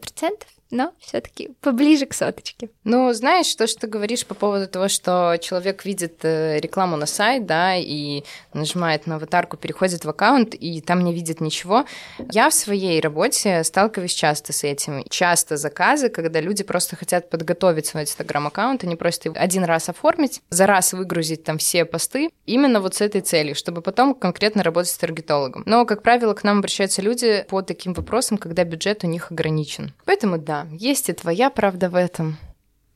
но 0.71 0.93
все-таки 0.99 1.49
поближе 1.61 2.05
к 2.05 2.13
соточке. 2.13 2.69
Ну, 2.83 3.11
знаешь, 3.13 3.53
то, 3.55 3.67
что 3.67 3.81
ты 3.81 3.87
говоришь 3.87 4.25
по 4.25 4.35
поводу 4.35 4.67
того, 4.67 4.87
что 4.87 5.37
человек 5.41 5.85
видит 5.85 6.19
э, 6.23 6.59
рекламу 6.59 6.97
на 6.97 7.05
сайт, 7.05 7.45
да, 7.45 7.75
и 7.75 8.23
нажимает 8.53 9.07
на 9.07 9.15
аватарку, 9.15 9.57
переходит 9.57 10.05
в 10.05 10.09
аккаунт, 10.09 10.53
и 10.53 10.81
там 10.81 11.03
не 11.03 11.13
видит 11.13 11.41
ничего. 11.41 11.85
Я 12.31 12.49
в 12.49 12.53
своей 12.53 12.99
работе 13.01 13.63
сталкиваюсь 13.63 14.13
часто 14.13 14.53
с 14.53 14.63
этим. 14.63 15.03
Часто 15.09 15.57
заказы, 15.57 16.09
когда 16.09 16.39
люди 16.39 16.63
просто 16.63 16.95
хотят 16.95 17.29
подготовить 17.29 17.87
свой 17.87 18.03
инстаграм-аккаунт, 18.03 18.83
они 18.83 18.95
просто 18.95 19.31
один 19.35 19.63
раз 19.63 19.89
оформить, 19.89 20.41
за 20.49 20.67
раз 20.67 20.93
выгрузить 20.93 21.43
там 21.43 21.57
все 21.57 21.85
посты, 21.85 22.29
именно 22.45 22.81
вот 22.81 22.95
с 22.95 23.01
этой 23.01 23.21
целью, 23.21 23.55
чтобы 23.55 23.81
потом 23.81 24.13
конкретно 24.13 24.63
работать 24.63 24.91
с 24.91 24.97
таргетологом. 24.97 25.63
Но, 25.65 25.85
как 25.85 26.03
правило, 26.03 26.33
к 26.33 26.43
нам 26.43 26.59
обращаются 26.59 27.01
люди 27.01 27.45
по 27.49 27.61
таким 27.61 27.93
вопросам, 27.93 28.37
когда 28.37 28.63
бюджет 28.63 29.03
у 29.03 29.07
них 29.07 29.31
ограничен. 29.31 29.93
Поэтому 30.05 30.37
да, 30.37 30.58
есть 30.71 31.09
и 31.09 31.13
твоя 31.13 31.49
правда 31.49 31.89
в 31.89 31.95
этом. 31.95 32.37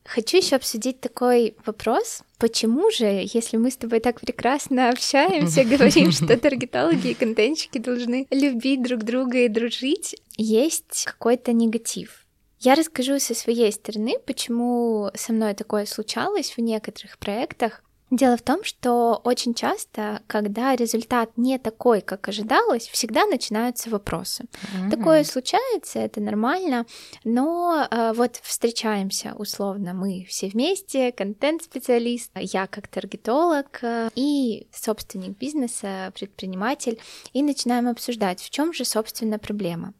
Хочу 0.05 0.37
еще 0.37 0.57
обсудить 0.57 0.99
такой 0.99 1.55
вопрос. 1.65 2.23
Почему 2.37 2.91
же, 2.91 3.05
если 3.05 3.55
мы 3.55 3.71
с 3.71 3.77
тобой 3.77 4.01
так 4.01 4.19
прекрасно 4.19 4.89
общаемся, 4.89 5.63
говорим, 5.77 6.11
что 6.11 6.37
таргетологи 6.37 7.09
и 7.09 7.13
контентщики 7.13 7.77
должны 7.77 8.27
любить 8.29 8.83
друг 8.83 9.03
друга 9.03 9.39
и 9.39 9.47
дружить, 9.47 10.15
есть 10.35 11.05
какой-то 11.05 11.53
негатив? 11.53 12.25
Я 12.59 12.75
расскажу 12.75 13.19
со 13.19 13.33
своей 13.33 13.71
стороны, 13.71 14.15
почему 14.25 15.09
со 15.15 15.33
мной 15.33 15.53
такое 15.53 15.85
случалось 15.85 16.55
в 16.55 16.61
некоторых 16.61 17.17
проектах. 17.17 17.83
Дело 18.13 18.37
в 18.37 18.43
том, 18.43 18.63
что 18.63 19.19
очень 19.23 19.55
часто, 19.55 20.21
когда 20.27 20.75
результат 20.75 21.31
не 21.35 21.57
такой, 21.57 22.01
как 22.01 22.27
ожидалось, 22.27 22.87
всегда 22.87 23.25
начинаются 23.25 23.89
вопросы. 23.89 24.43
Mm-hmm. 24.43 24.89
Такое 24.91 25.23
случается, 25.23 25.97
это 25.97 26.21
нормально, 26.21 26.85
но 27.23 27.87
э, 27.89 28.13
вот 28.13 28.35
встречаемся 28.43 29.33
условно 29.35 29.95
мы 29.95 30.27
все 30.29 30.47
вместе, 30.47 31.11
контент-специалист, 31.11 32.29
я 32.35 32.67
как 32.67 32.87
таргетолог 32.87 33.79
э, 33.81 34.11
и 34.13 34.67
собственник 34.71 35.35
бизнеса, 35.39 36.13
предприниматель, 36.13 36.99
и 37.33 37.41
начинаем 37.41 37.87
обсуждать, 37.87 38.41
в 38.41 38.51
чем 38.51 38.73
же, 38.73 38.85
собственно, 38.85 39.39
проблема. 39.39 39.95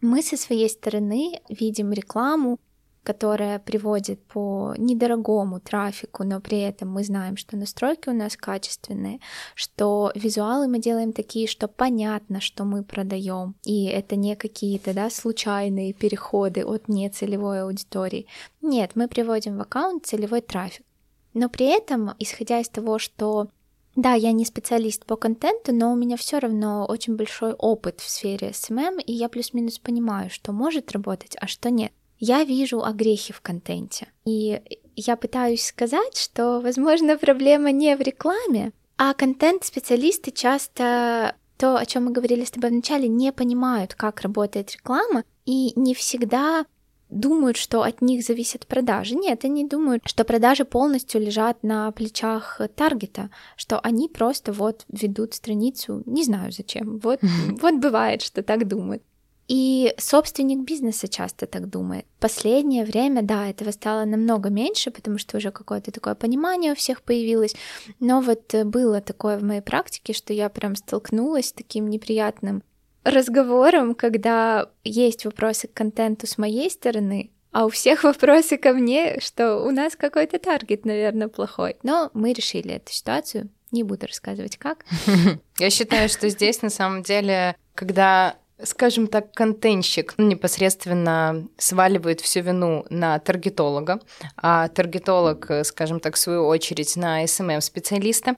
Мы 0.00 0.20
со 0.22 0.36
своей 0.36 0.68
стороны 0.68 1.40
видим 1.48 1.92
рекламу, 1.92 2.58
которая 3.06 3.60
приводит 3.60 4.20
по 4.24 4.74
недорогому 4.76 5.60
трафику, 5.60 6.24
но 6.24 6.40
при 6.40 6.58
этом 6.58 6.90
мы 6.90 7.04
знаем, 7.04 7.36
что 7.36 7.56
настройки 7.56 8.08
у 8.08 8.12
нас 8.12 8.36
качественные, 8.36 9.20
что 9.54 10.10
визуалы 10.16 10.66
мы 10.66 10.80
делаем 10.80 11.12
такие, 11.12 11.46
что 11.46 11.68
понятно, 11.68 12.40
что 12.40 12.64
мы 12.64 12.82
продаем, 12.82 13.54
и 13.64 13.84
это 13.84 14.16
не 14.16 14.34
какие-то 14.34 14.92
да, 14.92 15.08
случайные 15.08 15.92
переходы 15.92 16.64
от 16.64 16.88
нецелевой 16.88 17.62
аудитории. 17.62 18.26
Нет, 18.60 18.96
мы 18.96 19.06
приводим 19.06 19.56
в 19.56 19.60
аккаунт 19.60 20.04
целевой 20.04 20.40
трафик. 20.40 20.84
Но 21.32 21.48
при 21.48 21.66
этом, 21.66 22.10
исходя 22.18 22.58
из 22.58 22.68
того, 22.68 22.98
что 22.98 23.46
да, 23.94 24.14
я 24.14 24.32
не 24.32 24.44
специалист 24.44 25.06
по 25.06 25.14
контенту, 25.14 25.72
но 25.72 25.92
у 25.92 25.96
меня 25.96 26.16
все 26.16 26.40
равно 26.40 26.84
очень 26.88 27.14
большой 27.14 27.52
опыт 27.52 28.00
в 28.00 28.10
сфере 28.10 28.48
SMM, 28.48 29.00
и 29.00 29.12
я 29.12 29.28
плюс-минус 29.28 29.78
понимаю, 29.78 30.28
что 30.28 30.50
может 30.50 30.90
работать, 30.90 31.36
а 31.40 31.46
что 31.46 31.70
нет 31.70 31.92
я 32.18 32.44
вижу 32.44 32.82
огрехи 32.82 33.32
в 33.32 33.40
контенте. 33.40 34.08
И 34.24 34.60
я 34.94 35.16
пытаюсь 35.16 35.64
сказать, 35.64 36.16
что, 36.16 36.60
возможно, 36.60 37.18
проблема 37.18 37.70
не 37.70 37.96
в 37.96 38.00
рекламе, 38.00 38.72
а 38.96 39.14
контент-специалисты 39.14 40.30
часто 40.30 41.34
то, 41.58 41.76
о 41.76 41.86
чем 41.86 42.06
мы 42.06 42.12
говорили 42.12 42.44
с 42.44 42.50
тобой 42.50 42.70
вначале, 42.70 43.08
не 43.08 43.32
понимают, 43.32 43.94
как 43.94 44.20
работает 44.20 44.72
реклама, 44.72 45.24
и 45.44 45.72
не 45.78 45.94
всегда 45.94 46.66
думают, 47.08 47.56
что 47.56 47.82
от 47.82 48.02
них 48.02 48.24
зависят 48.24 48.66
продажи. 48.66 49.14
Нет, 49.14 49.44
они 49.44 49.64
думают, 49.64 50.02
что 50.06 50.24
продажи 50.24 50.64
полностью 50.64 51.20
лежат 51.20 51.62
на 51.62 51.92
плечах 51.92 52.60
таргета, 52.74 53.30
что 53.56 53.78
они 53.80 54.08
просто 54.08 54.52
вот 54.52 54.84
ведут 54.88 55.34
страницу, 55.34 56.02
не 56.04 56.24
знаю 56.24 56.52
зачем. 56.52 56.98
Вот, 56.98 57.20
вот 57.60 57.74
бывает, 57.76 58.22
что 58.22 58.42
так 58.42 58.66
думают. 58.66 59.02
И 59.48 59.94
собственник 59.96 60.64
бизнеса 60.64 61.06
часто 61.06 61.46
так 61.46 61.68
думает. 61.68 62.04
Последнее 62.18 62.84
время, 62.84 63.22
да, 63.22 63.48
этого 63.48 63.70
стало 63.70 64.04
намного 64.04 64.50
меньше, 64.50 64.90
потому 64.90 65.18
что 65.18 65.36
уже 65.36 65.52
какое-то 65.52 65.92
такое 65.92 66.16
понимание 66.16 66.72
у 66.72 66.76
всех 66.76 67.02
появилось. 67.02 67.54
Но 68.00 68.20
вот 68.20 68.52
э, 68.54 68.64
было 68.64 69.00
такое 69.00 69.38
в 69.38 69.44
моей 69.44 69.60
практике, 69.60 70.12
что 70.12 70.32
я 70.32 70.48
прям 70.48 70.74
столкнулась 70.74 71.48
с 71.48 71.52
таким 71.52 71.88
неприятным 71.88 72.64
разговором, 73.04 73.94
когда 73.94 74.68
есть 74.82 75.24
вопросы 75.24 75.68
к 75.68 75.72
контенту 75.74 76.26
с 76.26 76.38
моей 76.38 76.68
стороны, 76.68 77.30
а 77.52 77.66
у 77.66 77.68
всех 77.68 78.02
вопросы 78.04 78.56
ко 78.56 78.72
мне, 78.72 79.20
что 79.20 79.58
у 79.58 79.70
нас 79.70 79.94
какой-то 79.94 80.38
таргет, 80.38 80.84
наверное, 80.84 81.28
плохой. 81.28 81.76
Но 81.84 82.10
мы 82.14 82.32
решили 82.32 82.74
эту 82.74 82.92
ситуацию. 82.92 83.48
Не 83.70 83.84
буду 83.84 84.06
рассказывать 84.06 84.56
как. 84.58 84.84
Я 85.58 85.70
считаю, 85.70 86.08
что 86.08 86.28
здесь 86.28 86.62
на 86.62 86.70
самом 86.70 87.02
деле, 87.02 87.56
когда 87.74 88.36
скажем 88.62 89.06
так, 89.06 89.32
контентщик 89.32 90.14
непосредственно 90.18 91.46
сваливает 91.58 92.20
всю 92.20 92.40
вину 92.40 92.84
на 92.90 93.18
таргетолога, 93.18 94.00
а 94.36 94.68
таргетолог, 94.68 95.50
скажем 95.64 96.00
так, 96.00 96.14
в 96.14 96.18
свою 96.18 96.46
очередь 96.46 96.96
на 96.96 97.24
SMM-специалиста, 97.24 98.36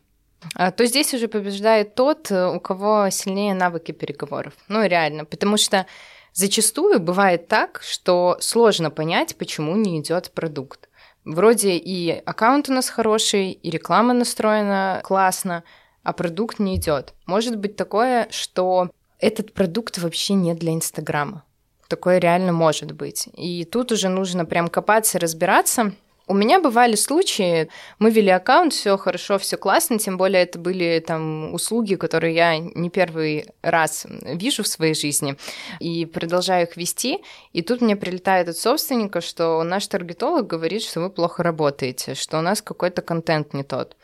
а, 0.54 0.70
то 0.70 0.86
здесь 0.86 1.14
уже 1.14 1.28
побеждает 1.28 1.94
тот, 1.94 2.30
у 2.30 2.60
кого 2.60 3.10
сильнее 3.10 3.54
навыки 3.54 3.92
переговоров. 3.92 4.54
Ну, 4.68 4.84
реально, 4.86 5.24
потому 5.24 5.56
что 5.56 5.86
зачастую 6.32 7.00
бывает 7.00 7.48
так, 7.48 7.80
что 7.82 8.36
сложно 8.40 8.90
понять, 8.90 9.36
почему 9.36 9.76
не 9.76 10.00
идет 10.00 10.30
продукт. 10.32 10.88
Вроде 11.24 11.76
и 11.76 12.10
аккаунт 12.10 12.68
у 12.68 12.72
нас 12.72 12.88
хороший, 12.88 13.50
и 13.50 13.70
реклама 13.70 14.14
настроена 14.14 15.00
классно, 15.04 15.64
а 16.02 16.12
продукт 16.12 16.58
не 16.58 16.76
идет. 16.76 17.12
Может 17.26 17.56
быть 17.56 17.76
такое, 17.76 18.28
что 18.30 18.90
этот 19.18 19.52
продукт 19.52 19.98
вообще 19.98 20.34
не 20.34 20.54
для 20.54 20.72
Инстаграма. 20.72 21.44
Такое 21.88 22.18
реально 22.18 22.52
может 22.52 22.92
быть. 22.92 23.28
И 23.34 23.64
тут 23.64 23.92
уже 23.92 24.08
нужно 24.08 24.44
прям 24.44 24.68
копаться, 24.68 25.18
разбираться. 25.18 25.92
У 26.30 26.34
меня 26.34 26.60
бывали 26.60 26.94
случаи, 26.94 27.70
мы 27.98 28.10
вели 28.10 28.28
аккаунт, 28.28 28.74
все 28.74 28.98
хорошо, 28.98 29.38
все 29.38 29.56
классно, 29.56 29.98
тем 29.98 30.18
более 30.18 30.42
это 30.42 30.58
были 30.58 31.02
там 31.04 31.54
услуги, 31.54 31.94
которые 31.94 32.34
я 32.34 32.58
не 32.58 32.90
первый 32.90 33.46
раз 33.62 34.06
вижу 34.24 34.62
в 34.62 34.68
своей 34.68 34.92
жизни 34.92 35.38
и 35.80 36.04
продолжаю 36.04 36.66
их 36.66 36.76
вести. 36.76 37.20
И 37.54 37.62
тут 37.62 37.80
мне 37.80 37.96
прилетает 37.96 38.48
от 38.48 38.58
собственника, 38.58 39.22
что 39.22 39.62
наш 39.62 39.86
таргетолог 39.86 40.46
говорит, 40.46 40.82
что 40.82 41.00
вы 41.00 41.08
плохо 41.08 41.42
работаете, 41.42 42.14
что 42.14 42.38
у 42.38 42.42
нас 42.42 42.60
какой-то 42.60 43.00
контент 43.00 43.54
не 43.54 43.62
тот. 43.62 43.96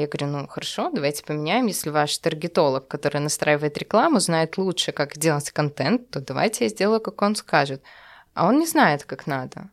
Я 0.00 0.06
говорю, 0.06 0.26
ну 0.26 0.48
хорошо, 0.48 0.90
давайте 0.92 1.24
поменяем. 1.24 1.66
Если 1.66 1.90
ваш 1.90 2.16
таргетолог, 2.18 2.88
который 2.88 3.20
настраивает 3.20 3.78
рекламу, 3.78 4.20
знает 4.20 4.58
лучше, 4.58 4.92
как 4.92 5.18
делать 5.18 5.50
контент, 5.50 6.10
то 6.10 6.20
давайте 6.20 6.64
я 6.64 6.70
сделаю, 6.70 7.00
как 7.00 7.20
он 7.22 7.36
скажет. 7.36 7.82
А 8.34 8.46
он 8.46 8.58
не 8.58 8.66
знает, 8.66 9.04
как 9.04 9.26
надо. 9.26 9.70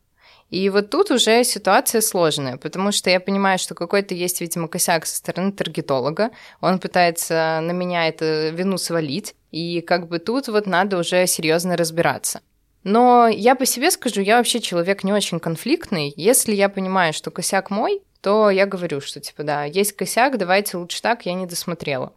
И 0.50 0.70
вот 0.70 0.90
тут 0.90 1.12
уже 1.12 1.44
ситуация 1.44 2.00
сложная, 2.02 2.58
потому 2.58 2.92
что 2.92 3.10
я 3.10 3.20
понимаю, 3.20 3.60
что 3.60 3.76
какой-то 3.76 4.14
есть, 4.14 4.40
видимо, 4.40 4.68
косяк 4.68 5.06
со 5.06 5.18
стороны 5.18 5.52
таргетолога. 5.52 6.32
Он 6.62 6.80
пытается 6.80 7.60
на 7.62 7.72
меня 7.72 8.08
эту 8.08 8.26
вину 8.56 8.78
свалить. 8.78 9.36
И 9.52 9.82
как 9.82 10.08
бы 10.08 10.20
тут 10.20 10.48
вот 10.48 10.66
надо 10.66 10.98
уже 10.98 11.28
серьезно 11.28 11.76
разбираться. 11.76 12.42
Но 12.84 13.28
я 13.28 13.56
по 13.56 13.66
себе 13.66 13.92
скажу, 13.92 14.22
я 14.22 14.38
вообще 14.38 14.62
человек 14.62 15.04
не 15.04 15.12
очень 15.12 15.42
конфликтный. 15.42 16.14
Если 16.16 16.56
я 16.56 16.70
понимаю, 16.70 17.12
что 17.12 17.32
косяк 17.32 17.70
мой, 17.70 18.02
то 18.28 18.50
я 18.50 18.66
говорю, 18.66 19.00
что 19.00 19.22
типа 19.22 19.44
да, 19.44 19.64
есть 19.64 19.94
косяк, 19.94 20.38
давайте 20.38 20.76
лучше 20.76 21.02
так, 21.02 21.26
я 21.26 21.34
не 21.34 21.46
досмотрела. 21.46 22.12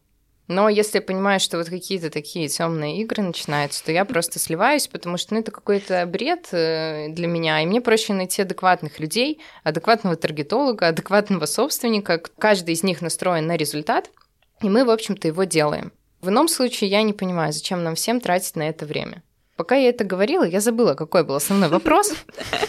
Но 0.49 0.69
если 0.69 0.99
я 0.99 1.03
понимаю, 1.03 1.39
что 1.39 1.57
вот 1.57 1.69
какие-то 1.69 2.11
такие 2.11 2.49
темные 2.49 3.01
игры 3.01 3.23
начинаются, 3.23 3.85
то 3.85 3.93
я 3.93 4.05
просто 4.05 4.41
сливаюсь, 4.41 4.89
потому 4.89 5.19
что 5.19 5.35
ну, 5.35 5.41
это 5.41 5.53
какой-то 5.53 6.05
бред 6.07 6.49
э, 6.51 7.11
для 7.11 7.29
меня, 7.29 7.63
и 7.63 7.67
мне 7.67 7.81
проще 7.81 8.13
найти 8.13 8.43
адекватных 8.43 8.99
людей, 8.99 9.41
адекватного 9.63 10.17
таргетолога, 10.17 10.89
адекватного 10.89 11.47
собственника. 11.47 12.19
Каждый 12.19 12.75
из 12.75 12.83
них 12.83 13.03
настроен 13.03 13.47
на 13.47 13.57
результат, 13.57 14.11
и 14.63 14.69
мы, 14.69 14.85
в 14.85 14.91
общем-то, 14.91 15.29
его 15.29 15.45
делаем. 15.45 15.93
В 16.23 16.31
ином 16.31 16.49
случае 16.49 16.91
я 16.91 17.05
не 17.05 17.13
понимаю, 17.13 17.53
зачем 17.53 17.85
нам 17.85 17.95
всем 17.95 18.21
тратить 18.21 18.57
на 18.57 18.69
это 18.69 18.85
время. 18.85 19.23
Пока 19.61 19.77
я 19.77 19.91
это 19.91 20.05
говорила, 20.05 20.43
я 20.43 20.61
забыла, 20.61 20.95
какой 20.95 21.23
был 21.23 21.35
основной 21.35 21.69
вопрос. 21.69 22.15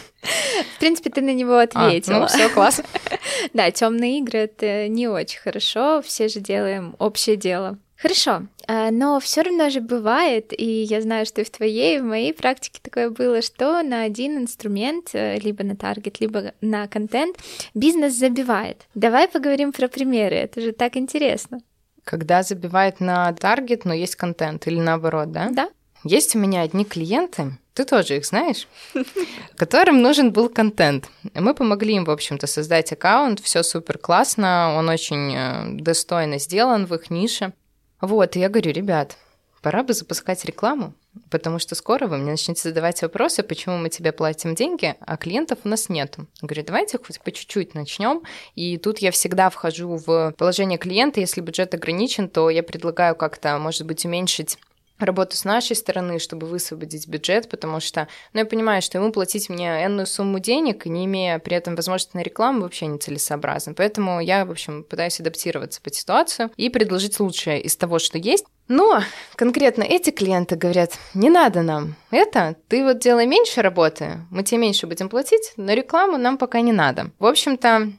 В 0.75 0.79
принципе, 0.79 1.09
ты 1.09 1.21
на 1.21 1.33
него 1.33 1.57
ответила. 1.57 2.17
А, 2.17 2.19
ну, 2.19 2.27
все, 2.27 2.49
класс. 2.49 2.81
Да, 3.53 3.71
темные 3.71 4.19
игры 4.19 4.39
это 4.39 4.89
не 4.89 5.07
очень 5.07 5.39
хорошо. 5.39 6.01
Все 6.01 6.27
же 6.27 6.41
делаем 6.41 6.97
общее 6.99 7.37
дело. 7.37 7.77
Хорошо, 7.95 8.41
а, 8.67 8.91
но 8.91 9.21
все 9.21 9.43
равно 9.43 9.69
же 9.69 9.79
бывает, 9.79 10.51
и 10.51 10.65
я 10.65 11.01
знаю, 11.01 11.25
что 11.25 11.39
и 11.39 11.43
в 11.45 11.49
твоей, 11.49 11.95
и 11.95 12.01
в 12.01 12.03
моей 12.03 12.33
практике 12.33 12.81
такое 12.83 13.09
было, 13.09 13.41
что 13.41 13.81
на 13.83 14.01
один 14.01 14.39
инструмент, 14.39 15.11
э, 15.13 15.39
либо 15.39 15.63
на 15.63 15.77
таргет, 15.77 16.19
либо 16.19 16.51
на 16.59 16.89
контент, 16.89 17.37
бизнес 17.73 18.15
забивает. 18.15 18.85
Давай 18.95 19.29
поговорим 19.29 19.71
про 19.71 19.87
примеры, 19.87 20.35
это 20.35 20.59
же 20.59 20.73
так 20.73 20.97
интересно. 20.97 21.61
Когда 22.03 22.43
забивает 22.43 22.99
на 22.99 23.31
таргет, 23.31 23.85
но 23.85 23.93
есть 23.93 24.17
контент, 24.17 24.67
или 24.67 24.79
наоборот, 24.79 25.31
да? 25.31 25.49
Да. 25.51 25.69
Есть 26.03 26.35
у 26.35 26.39
меня 26.39 26.61
одни 26.61 26.83
клиенты, 26.83 27.57
ты 27.73 27.85
тоже 27.85 28.17
их 28.17 28.25
знаешь, 28.25 28.67
которым 29.55 30.01
нужен 30.01 30.31
был 30.31 30.49
контент. 30.49 31.09
Мы 31.33 31.53
помогли 31.53 31.95
им, 31.95 32.05
в 32.05 32.09
общем-то, 32.11 32.47
создать 32.47 32.91
аккаунт, 32.91 33.39
все 33.39 33.63
супер 33.63 33.97
классно, 33.97 34.75
он 34.77 34.89
очень 34.89 35.33
э, 35.35 35.81
достойно 35.81 36.39
сделан 36.39 36.85
в 36.85 36.95
их 36.95 37.09
нише. 37.09 37.53
Вот, 38.01 38.35
и 38.35 38.39
я 38.39 38.49
говорю, 38.49 38.71
ребят, 38.71 39.15
пора 39.61 39.83
бы 39.83 39.93
запускать 39.93 40.43
рекламу, 40.43 40.93
потому 41.29 41.59
что 41.59 41.75
скоро 41.75 42.07
вы 42.07 42.17
мне 42.17 42.31
начнете 42.31 42.61
задавать 42.61 43.01
вопросы, 43.03 43.43
почему 43.43 43.77
мы 43.77 43.89
тебе 43.89 44.11
платим 44.11 44.55
деньги, 44.55 44.95
а 44.99 45.17
клиентов 45.17 45.59
у 45.63 45.69
нас 45.69 45.87
нету. 45.87 46.27
Я 46.41 46.47
говорю, 46.47 46.63
давайте 46.65 46.97
хоть 46.97 47.21
по 47.21 47.31
чуть-чуть 47.31 47.75
начнем. 47.75 48.23
И 48.55 48.77
тут 48.77 48.99
я 48.99 49.11
всегда 49.11 49.49
вхожу 49.49 49.97
в 49.97 50.33
положение 50.37 50.77
клиента. 50.77 51.19
Если 51.19 51.41
бюджет 51.41 51.73
ограничен, 51.73 52.27
то 52.27 52.49
я 52.49 52.63
предлагаю 52.63 53.15
как-то, 53.15 53.57
может 53.59 53.85
быть, 53.85 54.03
уменьшить 54.03 54.57
работу 55.05 55.35
с 55.35 55.45
нашей 55.45 55.75
стороны, 55.75 56.19
чтобы 56.19 56.47
высвободить 56.47 57.07
бюджет, 57.07 57.49
потому 57.49 57.79
что, 57.79 58.07
ну, 58.33 58.39
я 58.39 58.45
понимаю, 58.45 58.81
что 58.81 58.97
ему 58.97 59.11
платить 59.11 59.49
мне 59.49 59.85
энную 59.85 60.07
сумму 60.07 60.39
денег, 60.39 60.85
не 60.85 61.05
имея 61.05 61.39
при 61.39 61.55
этом 61.55 61.75
возможности 61.75 62.15
на 62.15 62.21
рекламу, 62.21 62.61
вообще 62.61 62.87
нецелесообразно. 62.87 63.73
Поэтому 63.73 64.19
я, 64.19 64.45
в 64.45 64.51
общем, 64.51 64.83
пытаюсь 64.83 65.19
адаптироваться 65.19 65.81
под 65.81 65.95
ситуацию 65.95 66.51
и 66.57 66.69
предложить 66.69 67.19
лучшее 67.19 67.61
из 67.61 67.75
того, 67.75 67.99
что 67.99 68.17
есть. 68.17 68.45
Но 68.67 69.01
конкретно 69.35 69.83
эти 69.83 70.11
клиенты 70.11 70.55
говорят, 70.55 70.93
не 71.13 71.29
надо 71.29 71.61
нам 71.61 71.95
это, 72.09 72.55
ты 72.69 72.83
вот 72.83 72.99
делай 72.99 73.25
меньше 73.25 73.61
работы, 73.61 74.25
мы 74.29 74.43
тебе 74.43 74.59
меньше 74.59 74.87
будем 74.87 75.09
платить, 75.09 75.53
но 75.57 75.73
рекламу 75.73 76.17
нам 76.17 76.37
пока 76.37 76.61
не 76.61 76.71
надо. 76.71 77.11
В 77.19 77.25
общем-то, 77.25 77.91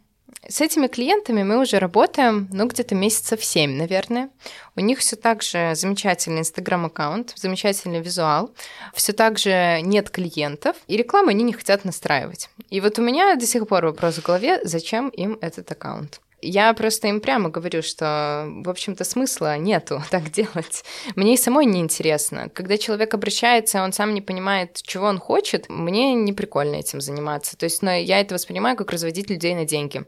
с 0.48 0.60
этими 0.60 0.88
клиентами 0.88 1.42
мы 1.42 1.60
уже 1.60 1.78
работаем, 1.78 2.48
ну, 2.52 2.66
где-то 2.66 2.94
месяцев 2.94 3.44
7, 3.44 3.76
наверное. 3.76 4.28
У 4.74 4.80
них 4.80 4.98
все 4.98 5.16
так 5.16 5.42
же 5.42 5.72
замечательный 5.74 6.40
инстаграм-аккаунт, 6.40 7.34
замечательный 7.36 8.00
визуал, 8.00 8.52
все 8.92 9.12
так 9.12 9.38
же 9.38 9.80
нет 9.82 10.10
клиентов, 10.10 10.76
и 10.88 10.96
рекламу 10.96 11.30
они 11.30 11.44
не 11.44 11.52
хотят 11.52 11.84
настраивать. 11.84 12.50
И 12.70 12.80
вот 12.80 12.98
у 12.98 13.02
меня 13.02 13.36
до 13.36 13.46
сих 13.46 13.68
пор 13.68 13.86
вопрос 13.86 14.16
в 14.16 14.22
голове, 14.22 14.60
зачем 14.64 15.10
им 15.10 15.38
этот 15.40 15.70
аккаунт. 15.70 16.20
Я 16.44 16.74
просто 16.74 17.06
им 17.06 17.20
прямо 17.20 17.50
говорю, 17.50 17.82
что, 17.82 18.48
в 18.64 18.68
общем-то, 18.68 19.04
смысла 19.04 19.56
нету 19.56 20.02
так 20.10 20.28
делать. 20.32 20.84
Мне 21.14 21.34
и 21.34 21.36
самой 21.36 21.66
не 21.66 21.80
интересно. 21.80 22.48
Когда 22.52 22.76
человек 22.78 23.14
обращается, 23.14 23.84
он 23.84 23.92
сам 23.92 24.12
не 24.12 24.20
понимает, 24.20 24.82
чего 24.82 25.06
он 25.06 25.18
хочет, 25.18 25.68
мне 25.68 26.14
не 26.14 26.32
прикольно 26.32 26.76
этим 26.76 27.00
заниматься. 27.00 27.56
То 27.56 27.64
есть 27.64 27.80
ну, 27.82 27.92
я 27.92 28.20
это 28.20 28.34
воспринимаю 28.34 28.76
как 28.76 28.90
разводить 28.90 29.30
людей 29.30 29.54
на 29.54 29.64
деньги. 29.64 30.04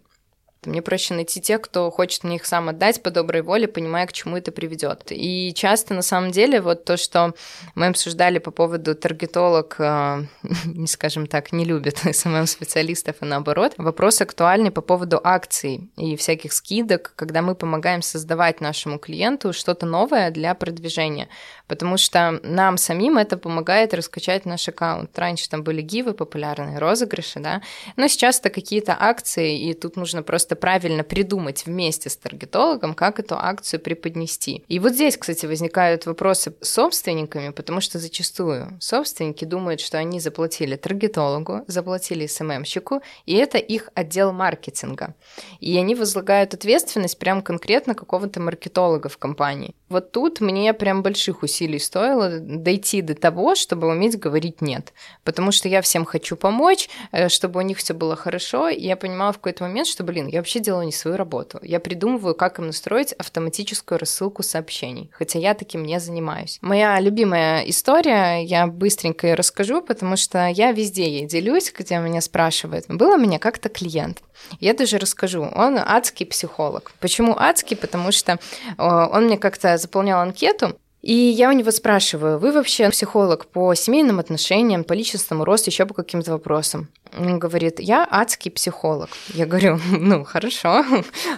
Мне 0.67 0.83
проще 0.83 1.15
найти 1.15 1.41
тех, 1.41 1.61
кто 1.61 1.91
хочет 1.91 2.25
мне 2.25 2.37
их 2.37 2.47
сам 2.47 2.69
отдать 2.69 3.03
по 3.03 3.11
доброй 3.11 3.43
воле, 3.43 3.69
понимая, 3.69 4.07
к 4.07 4.13
чему 4.13 4.37
это 4.37 4.53
приведет. 4.53 5.07
И 5.11 5.53
часто, 5.55 5.95
на 5.95 6.03
самом 6.03 6.31
деле, 6.31 6.61
вот 6.61 6.85
то, 6.85 6.97
что 6.97 7.35
мы 7.75 7.87
обсуждали 7.87 8.39
по 8.39 8.51
поводу 8.51 8.95
таргетолог, 8.95 9.77
э, 9.79 10.25
скажем 10.87 11.27
так, 11.27 11.53
не 11.53 11.65
любит 11.65 11.99
СММ-специалистов, 12.13 13.17
и 13.21 13.25
наоборот, 13.25 13.75
вопрос 13.77 14.21
актуальный 14.21 14.71
по 14.71 14.81
поводу 14.81 15.21
акций 15.23 15.91
и 15.97 16.17
всяких 16.17 16.53
скидок, 16.53 17.13
когда 17.17 17.43
мы 17.43 17.55
помогаем 17.55 18.03
создавать 18.03 18.61
нашему 18.61 18.99
клиенту 18.99 19.53
что-то 19.53 19.87
новое 19.87 20.31
для 20.31 20.55
продвижения. 20.55 21.29
Потому 21.67 21.97
что 21.97 22.41
нам 22.43 22.77
самим 22.77 23.17
это 23.17 23.39
помогает 23.39 23.95
раскачать 23.95 24.45
наш 24.45 24.69
аккаунт. 24.69 25.19
Раньше 25.19 25.49
там 25.49 25.63
были 25.63 25.81
гивы 25.81 26.13
популярные, 26.13 26.79
розыгрыши, 26.79 27.41
да, 27.41 27.63
но 27.97 28.07
сейчас 28.07 28.39
это 28.39 28.51
какие-то 28.51 28.97
акции, 28.99 29.59
и 29.59 29.73
тут 29.73 29.97
нужно 29.97 30.23
просто 30.23 30.57
правильно 30.57 31.05
придумать 31.05 31.65
вместе 31.65 32.11
с 32.11 32.17
таргетологом, 32.17 32.95
как 32.95 33.19
эту 33.19 33.37
акцию 33.37 33.81
преподнести. 33.81 34.63
И 34.69 34.79
вот 34.79 34.93
здесь, 34.93 35.17
кстати, 35.17 35.47
возникают 35.47 36.05
вопросы 36.07 36.55
с 36.61 36.69
собственниками, 36.69 37.51
потому 37.51 37.81
что 37.81 37.99
зачастую 37.99 38.77
собственники 38.81 39.45
думают, 39.45 39.81
что 39.81 39.97
они 39.99 40.21
заплатили 40.21 40.77
таргетологу, 40.77 41.63
заплатили 41.67 42.27
СММщику, 42.27 43.01
и 43.25 43.35
это 43.35 43.59
их 43.59 43.89
отдел 43.95 44.33
маркетинга. 44.33 45.15
И 45.61 45.79
они 45.79 45.95
возлагают 45.95 46.53
ответственность 46.53 47.19
прям 47.19 47.41
конкретно 47.41 47.95
какого-то 47.95 48.41
маркетолога 48.41 49.09
в 49.09 49.17
компании. 49.17 49.75
Вот 49.89 50.13
тут 50.13 50.41
мне 50.41 50.75
прям 50.75 51.03
больших 51.03 51.43
усилий 51.43 51.54
стоило 51.79 52.39
дойти 52.41 53.03
до 53.03 53.15
того, 53.15 53.55
чтобы 53.55 53.89
уметь 53.89 54.19
говорить 54.19 54.61
«нет». 54.61 54.93
Потому 55.25 55.53
что 55.53 55.69
я 55.69 55.81
всем 55.83 56.05
хочу 56.05 56.37
помочь, 56.37 56.89
э, 57.13 57.29
чтобы 57.29 57.61
у 57.61 57.63
них 57.63 57.79
все 57.79 57.95
было 57.95 58.17
хорошо, 58.17 58.69
и 58.69 58.81
я 58.81 58.97
понимала 58.97 59.33
в 59.33 59.37
какой-то 59.37 59.65
момент, 59.65 59.87
что, 59.87 60.05
блин, 60.05 60.27
я 60.27 60.41
вообще 60.41 60.61
делаю 60.61 60.87
не 60.87 60.93
свою 60.93 61.17
работу. 61.17 61.59
Я 61.63 61.81
придумываю, 61.81 62.35
как 62.35 62.59
им 62.59 62.67
настроить 62.67 63.13
автоматическую 63.13 63.99
рассылку 63.99 64.43
сообщений, 64.43 65.11
хотя 65.13 65.39
я 65.39 65.55
таким 65.55 65.85
не 65.85 66.01
занимаюсь. 66.01 66.59
Моя 66.61 66.99
любимая 67.01 67.63
история, 67.63 68.43
я 68.43 68.67
быстренько 68.67 69.27
ее 69.27 69.35
расскажу, 69.35 69.83
потому 69.83 70.17
что 70.17 70.49
я 70.49 70.73
везде 70.73 71.05
ей 71.09 71.27
делюсь, 71.27 71.73
где 71.77 71.99
меня 71.99 72.21
спрашивают. 72.21 72.87
Был 72.89 73.13
у 73.15 73.19
меня 73.19 73.39
как-то 73.39 73.69
клиент, 73.69 74.23
я 74.61 74.75
даже 74.75 74.99
расскажу. 74.99 75.43
Он 75.55 75.79
адский 75.79 76.27
психолог. 76.27 76.93
Почему 77.01 77.35
адский? 77.37 77.77
Потому 77.77 78.13
что 78.13 78.33
э, 78.33 78.39
он 78.79 79.27
мне 79.27 79.39
как-то 79.39 79.77
заполнял 79.77 80.21
анкету, 80.21 80.77
и 81.05 81.13
я 81.13 81.51
у 81.51 81.53
него 81.53 81.71
спрашиваю, 81.71 82.39
вы 82.39 82.51
вообще 82.51 82.89
психолог 82.89 83.45
по 83.45 83.75
семейным 83.75 84.21
отношениям, 84.21 84.85
по 84.85 84.95
личностному 84.95 85.45
росту, 85.45 85.69
еще 85.69 85.85
по 85.85 85.93
каким-то 85.93 86.33
вопросам? 86.33 86.89
Он 87.15 87.39
говорит, 87.39 87.79
я 87.79 88.09
адский 88.11 88.51
психолог. 88.51 89.11
Я 89.35 89.45
говорю, 89.45 89.79
ну, 89.91 90.25
хорошо, 90.25 90.83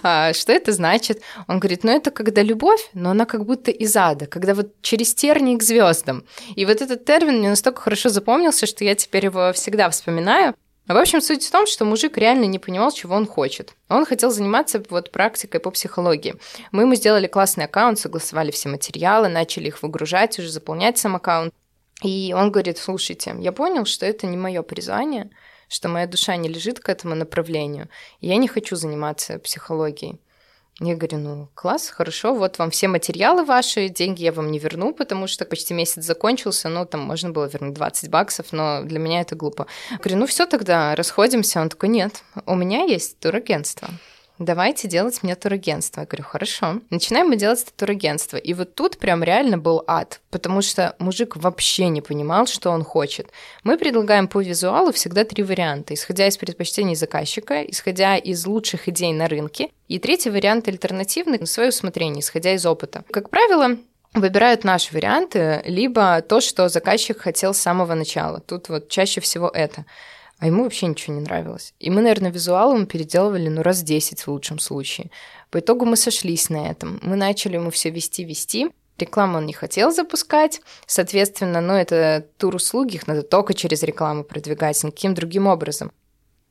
а 0.03 0.31
что 0.31 0.53
это 0.53 0.71
значит? 0.71 1.21
Он 1.49 1.59
говорит, 1.59 1.83
ну, 1.83 1.91
это 1.91 2.11
когда 2.11 2.43
любовь, 2.43 2.89
но 2.93 3.09
она 3.09 3.25
как 3.25 3.45
будто 3.45 3.69
из 3.69 3.93
ада, 3.97 4.25
когда 4.25 4.53
вот 4.53 4.73
через 4.81 5.13
тернии 5.13 5.57
к 5.57 5.63
звездам. 5.63 6.23
И 6.55 6.65
вот 6.65 6.81
этот 6.81 7.03
термин 7.03 7.39
мне 7.39 7.49
настолько 7.49 7.81
хорошо 7.81 8.07
запомнился, 8.07 8.67
что 8.67 8.85
я 8.85 8.95
теперь 8.95 9.25
его 9.25 9.51
всегда 9.51 9.89
вспоминаю. 9.89 10.55
В 10.87 10.95
общем, 10.95 11.19
суть 11.19 11.45
в 11.45 11.51
том, 11.51 11.67
что 11.67 11.83
мужик 11.83 12.17
реально 12.17 12.45
не 12.45 12.59
понимал, 12.59 12.91
чего 12.91 13.15
он 13.15 13.27
хочет. 13.27 13.73
Он 13.89 14.05
хотел 14.05 14.31
заниматься 14.31 14.81
вот 14.89 15.11
практикой 15.11 15.59
по 15.59 15.69
психологии. 15.69 16.35
Мы 16.71 16.83
ему 16.83 16.95
сделали 16.95 17.27
классный 17.27 17.65
аккаунт, 17.65 17.99
согласовали 17.99 18.51
все 18.51 18.69
материалы, 18.69 19.27
начали 19.27 19.67
их 19.67 19.83
выгружать, 19.83 20.39
уже 20.39 20.49
заполнять 20.49 20.97
сам 20.97 21.17
аккаунт. 21.17 21.53
И 22.03 22.33
он 22.37 22.51
говорит, 22.51 22.77
слушайте, 22.77 23.35
я 23.37 23.51
понял, 23.51 23.83
что 23.85 24.05
это 24.05 24.27
не 24.27 24.37
мое 24.37 24.61
призвание, 24.61 25.29
что 25.67 25.89
моя 25.89 26.07
душа 26.07 26.37
не 26.37 26.47
лежит 26.47 26.79
к 26.79 26.87
этому 26.87 27.15
направлению, 27.15 27.89
и 28.21 28.27
я 28.27 28.37
не 28.37 28.47
хочу 28.47 28.77
заниматься 28.77 29.39
психологией. 29.39 30.21
Я 30.79 30.95
говорю, 30.95 31.17
ну, 31.17 31.49
класс, 31.55 31.89
хорошо, 31.89 32.35
вот 32.35 32.59
вам 32.59 32.69
все 32.69 32.87
материалы 32.87 33.43
ваши, 33.43 33.89
деньги 33.89 34.23
я 34.23 34.31
вам 34.31 34.51
не 34.51 34.59
верну, 34.59 34.93
потому 34.93 35.25
что 35.25 35.43
почти 35.43 35.73
месяц 35.73 36.03
закончился, 36.03 36.69
ну, 36.69 36.85
там 36.85 37.01
можно 37.01 37.31
было 37.31 37.45
вернуть 37.45 37.73
20 37.73 38.11
баксов, 38.11 38.51
но 38.51 38.83
для 38.83 38.99
меня 38.99 39.21
это 39.21 39.35
глупо. 39.35 39.65
Я 39.89 39.97
говорю, 39.97 40.17
ну, 40.17 40.27
все 40.27 40.45
тогда, 40.45 40.93
расходимся. 40.95 41.61
Он 41.61 41.69
такой, 41.69 41.89
нет, 41.89 42.21
у 42.45 42.53
меня 42.53 42.83
есть 42.83 43.19
турагентство. 43.19 43.89
Давайте 44.39 44.87
делать 44.87 45.23
мне 45.23 45.35
турагентство. 45.35 46.01
Я 46.01 46.07
говорю, 46.07 46.23
хорошо. 46.23 46.81
Начинаем 46.89 47.27
мы 47.29 47.35
делать 47.35 47.63
это 47.63 47.71
турагентство. 47.73 48.37
И 48.37 48.53
вот 48.53 48.75
тут 48.75 48.97
прям 48.97 49.23
реально 49.23 49.57
был 49.57 49.83
ад, 49.87 50.21
потому 50.29 50.61
что 50.61 50.95
мужик 50.99 51.35
вообще 51.35 51.89
не 51.89 52.01
понимал, 52.01 52.47
что 52.47 52.71
он 52.71 52.83
хочет. 52.83 53.29
Мы 53.63 53.77
предлагаем 53.77 54.27
по 54.27 54.41
визуалу 54.41 54.91
всегда 54.91 55.23
три 55.23 55.43
варианта, 55.43 55.93
исходя 55.93 56.27
из 56.27 56.37
предпочтений 56.37 56.95
заказчика, 56.95 57.63
исходя 57.63 58.17
из 58.17 58.45
лучших 58.45 58.87
идей 58.87 59.13
на 59.13 59.27
рынке, 59.27 59.69
и 59.87 59.99
третий 59.99 60.29
вариант 60.29 60.67
альтернативный 60.67 61.39
на 61.39 61.45
свое 61.45 61.69
усмотрение, 61.69 62.21
исходя 62.21 62.53
из 62.53 62.65
опыта. 62.65 63.03
Как 63.11 63.29
правило, 63.29 63.77
выбирают 64.13 64.63
наши 64.63 64.93
варианты, 64.93 65.61
либо 65.65 66.21
то, 66.21 66.41
что 66.41 66.69
заказчик 66.69 67.19
хотел 67.19 67.53
с 67.53 67.59
самого 67.59 67.93
начала. 67.93 68.39
Тут 68.39 68.69
вот 68.69 68.89
чаще 68.89 69.21
всего 69.21 69.49
это. 69.49 69.85
А 70.39 70.47
ему 70.47 70.63
вообще 70.63 70.85
ничего 70.85 71.15
не 71.15 71.21
нравилось. 71.21 71.73
И 71.79 71.89
мы, 71.89 72.01
наверное, 72.01 72.31
визуалы 72.31 72.77
мы 72.77 72.85
переделывали, 72.85 73.49
ну, 73.49 73.63
раз 73.63 73.81
10 73.81 74.21
в 74.21 74.27
лучшем 74.27 74.59
случае. 74.59 75.09
По 75.49 75.59
итогу 75.59 75.85
мы 75.85 75.95
сошлись 75.95 76.49
на 76.49 76.69
этом. 76.69 76.99
Мы 77.01 77.15
начали 77.15 77.55
ему 77.55 77.71
все 77.71 77.89
вести, 77.89 78.23
вести. 78.23 78.69
Рекламу 78.99 79.37
он 79.37 79.45
не 79.45 79.53
хотел 79.53 79.91
запускать, 79.91 80.59
соответственно, 80.87 81.61
ну, 81.61 81.73
это 81.73 82.25
тур-услуги, 82.37 82.95
их 82.95 83.07
надо 83.07 83.21
только 83.21 83.53
через 83.53 83.83
рекламу 83.83 84.23
продвигать, 84.23 84.83
никаким 84.83 85.13
другим 85.13 85.45
образом. 85.45 85.91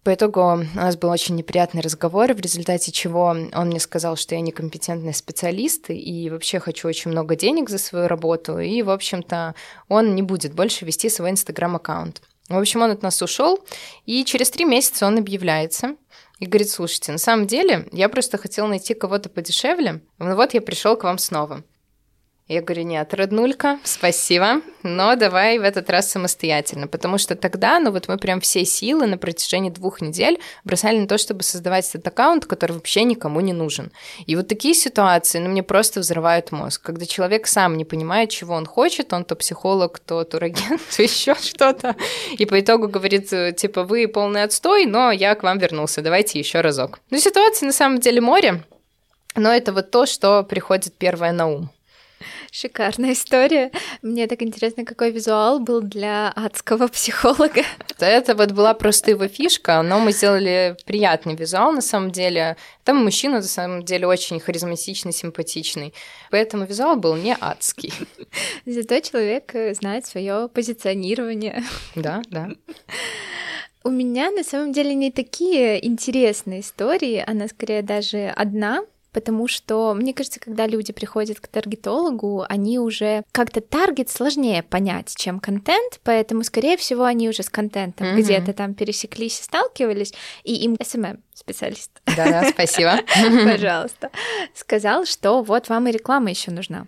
По 0.05 0.14
итогу 0.14 0.40
у 0.40 0.77
нас 0.77 0.96
был 0.96 1.11
очень 1.11 1.35
неприятный 1.35 1.83
разговор, 1.83 2.33
в 2.33 2.38
результате 2.38 2.92
чего 2.92 3.25
он 3.25 3.66
мне 3.66 3.81
сказал, 3.81 4.14
что 4.14 4.37
я 4.37 4.40
некомпетентный 4.40 5.12
специалист 5.12 5.87
и 5.88 6.31
вообще 6.31 6.61
хочу 6.61 6.87
очень 6.87 7.11
много 7.11 7.35
денег 7.35 7.68
за 7.68 7.79
свою 7.79 8.07
работу, 8.07 8.61
и, 8.61 8.83
в 8.83 8.90
общем-то, 8.90 9.57
он 9.88 10.14
не 10.14 10.22
будет 10.22 10.55
больше 10.55 10.85
вести 10.85 11.09
свой 11.09 11.31
инстаграм-аккаунт. 11.31 12.22
В 12.48 12.56
общем, 12.56 12.82
он 12.82 12.92
от 12.92 13.02
нас 13.02 13.20
ушел, 13.22 13.59
и 14.04 14.24
через 14.24 14.50
три 14.50 14.64
месяца 14.64 15.06
он 15.06 15.18
объявляется 15.18 15.96
и 16.38 16.46
говорит, 16.46 16.70
слушайте, 16.70 17.12
на 17.12 17.18
самом 17.18 17.46
деле 17.46 17.88
я 17.92 18.09
просто 18.09 18.38
хотел 18.38 18.66
найти 18.66 18.94
кого-то 18.94 19.28
подешевле, 19.28 20.02
ну 20.18 20.37
вот 20.37 20.54
я 20.54 20.61
пришел 20.61 20.96
к 20.96 21.04
вам 21.04 21.18
снова. 21.18 21.64
Я 22.48 22.62
говорю, 22.62 22.85
нет, 22.85 23.12
роднулька, 23.12 23.80
спасибо, 23.82 24.61
но 24.85 25.16
давай 25.16 25.59
в 25.59 25.62
этот 25.62 25.90
раз 25.90 26.09
самостоятельно, 26.09 26.87
потому 26.87 27.18
что 27.18 27.35
тогда, 27.35 27.80
ну 27.80 27.90
вот 27.90 28.06
мы 28.06 28.18
прям 28.18 28.40
все 28.40 28.64
силы 28.64 29.06
на 29.09 29.18
протяжении 29.18 29.68
двух 29.70 30.00
недель 30.00 30.38
бросали 30.62 31.00
на 31.00 31.09
то, 31.09 31.18
чтобы 31.18 31.42
создавать 31.42 31.88
этот 31.88 32.06
аккаунт, 32.06 32.46
который 32.46 32.74
вообще 32.74 33.02
никому 33.02 33.40
не 33.40 33.52
нужен. 33.52 33.90
И 34.26 34.37
вот 34.37 34.46
такие 34.46 34.74
ситуации, 34.74 35.40
ну, 35.40 35.48
мне 35.48 35.64
просто 35.64 35.98
взрывают 35.98 36.52
мозг, 36.52 36.82
когда 36.82 37.04
человек 37.04 37.48
сам 37.48 37.76
не 37.76 37.85
понимает, 37.85 38.30
чего 38.30 38.54
он 38.54 38.64
хочет, 38.64 39.12
он 39.12 39.24
то 39.24 39.35
психолог, 39.35 39.98
то 39.98 40.22
турагент, 40.22 40.80
то 40.96 41.02
еще 41.02 41.35
что-то, 41.35 41.96
и 42.38 42.46
по 42.46 42.61
итогу 42.61 42.87
говорит, 42.87 43.28
типа, 43.56 43.82
вы 43.82 44.06
полный 44.06 44.44
отстой, 44.44 44.87
но 44.87 45.11
я 45.11 45.35
к 45.35 45.42
вам 45.42 45.59
вернулся, 45.59 46.00
давайте 46.00 46.38
еще 46.38 46.61
разок. 46.61 47.00
Ну, 47.11 47.18
ситуации 47.18 47.66
на 47.66 47.72
самом 47.72 47.98
деле 47.98 48.20
море, 48.20 48.62
но 49.35 49.52
это 49.52 49.72
вот 49.72 49.90
то, 49.90 50.06
что 50.06 50.44
приходит 50.44 50.94
первое 50.96 51.32
на 51.32 51.48
ум. 51.48 51.70
Шикарная 52.50 53.12
история. 53.12 53.70
Мне 54.02 54.26
так 54.26 54.42
интересно, 54.42 54.85
какой 54.85 55.11
визуал 55.11 55.61
был 55.61 55.80
для 55.80 56.32
адского 56.35 56.88
психолога. 56.88 57.62
Это 57.98 58.35
вот 58.35 58.52
была 58.52 58.74
просто 58.74 59.11
его 59.11 59.28
фишка, 59.28 59.82
но 59.82 60.00
мы 60.00 60.12
сделали 60.12 60.76
приятный 60.87 61.35
визуал 61.35 61.72
на 61.72 61.80
самом 61.80 62.11
деле. 62.11 62.56
Там 62.85 63.02
мужчина 63.04 63.37
на 63.37 63.42
самом 63.42 63.85
деле 63.85 64.06
очень 64.06 64.40
харизматичный, 64.40 65.12
симпатичный. 65.12 65.92
Поэтому 66.30 66.64
визуал 66.64 66.96
был 66.96 67.16
не 67.16 67.37
адский. 67.40 67.92
Зато 68.66 69.00
человек 69.00 69.54
э, 69.54 69.74
знает 69.74 70.06
свое 70.06 70.48
позиционирование. 70.48 71.62
Да, 71.94 72.22
да. 72.30 72.50
У 73.87 73.90
меня 73.90 74.32
на 74.32 74.42
самом 74.42 74.72
деле 74.72 74.94
не 74.94 75.12
такие 75.12 75.87
интересные 75.87 76.61
истории, 76.61 77.22
она 77.24 77.46
скорее 77.46 77.82
даже 77.82 78.32
одна 78.35 78.80
потому 79.16 79.48
что, 79.48 79.94
мне 79.94 80.12
кажется, 80.12 80.38
когда 80.38 80.66
люди 80.66 80.92
приходят 80.92 81.40
к 81.40 81.46
таргетологу, 81.48 82.44
они 82.50 82.79
уже 82.79 83.24
как-то 83.33 83.62
таргет 83.62 84.11
сложнее 84.11 84.62
понять, 84.62 85.14
чем 85.16 85.40
контент, 85.40 86.00
поэтому, 86.05 86.44
скорее 86.44 86.76
всего, 86.76 87.05
они 87.05 87.31
уже 87.31 87.42
с 87.42 87.48
контентом 87.48 88.09
mm-hmm. 88.09 88.20
где-то 88.20 88.52
там 88.52 88.74
пересеклись 88.74 89.40
и 89.40 89.42
сталкивались, 89.42 90.12
и 90.44 90.55
им 90.57 90.76
СММ 90.85 91.22
специалист. 91.33 91.90
Да-да, 92.05 92.44
спасибо. 92.50 92.98
Пожалуйста. 93.50 94.11
Сказал, 94.52 95.07
что 95.07 95.42
вот 95.42 95.70
вам 95.70 95.88
и 95.88 95.92
реклама 95.92 96.29
еще 96.29 96.50
нужна. 96.50 96.87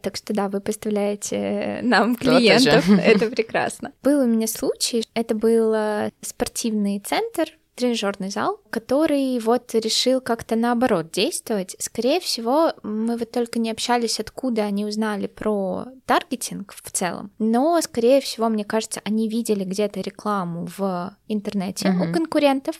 Так 0.00 0.16
что 0.16 0.32
да, 0.32 0.48
вы 0.48 0.60
поставляете 0.60 1.78
нам 1.84 2.16
клиентов, 2.16 2.90
это 3.04 3.30
прекрасно. 3.30 3.92
Был 4.02 4.22
у 4.22 4.26
меня 4.26 4.48
случай, 4.48 5.04
это 5.14 5.36
был 5.36 5.72
э, 5.74 6.10
спортивный 6.22 6.98
центр 6.98 7.52
тренажерный 7.78 8.30
зал, 8.30 8.60
который 8.70 9.38
вот 9.38 9.72
решил 9.74 10.20
как-то 10.20 10.56
наоборот 10.56 11.10
действовать. 11.12 11.76
Скорее 11.78 12.20
всего, 12.20 12.72
мы 12.82 13.16
вот 13.16 13.30
только 13.30 13.58
не 13.58 13.70
общались, 13.70 14.20
откуда 14.20 14.62
они 14.64 14.84
узнали 14.84 15.28
про 15.28 15.86
таргетинг 16.06 16.74
в 16.74 16.90
целом, 16.90 17.30
но, 17.38 17.80
скорее 17.80 18.20
всего, 18.20 18.48
мне 18.48 18.64
кажется, 18.64 19.00
они 19.04 19.28
видели 19.28 19.64
где-то 19.64 20.00
рекламу 20.00 20.68
в 20.76 21.16
интернете 21.28 21.88
mm-hmm. 21.88 22.10
у 22.10 22.12
конкурентов, 22.12 22.76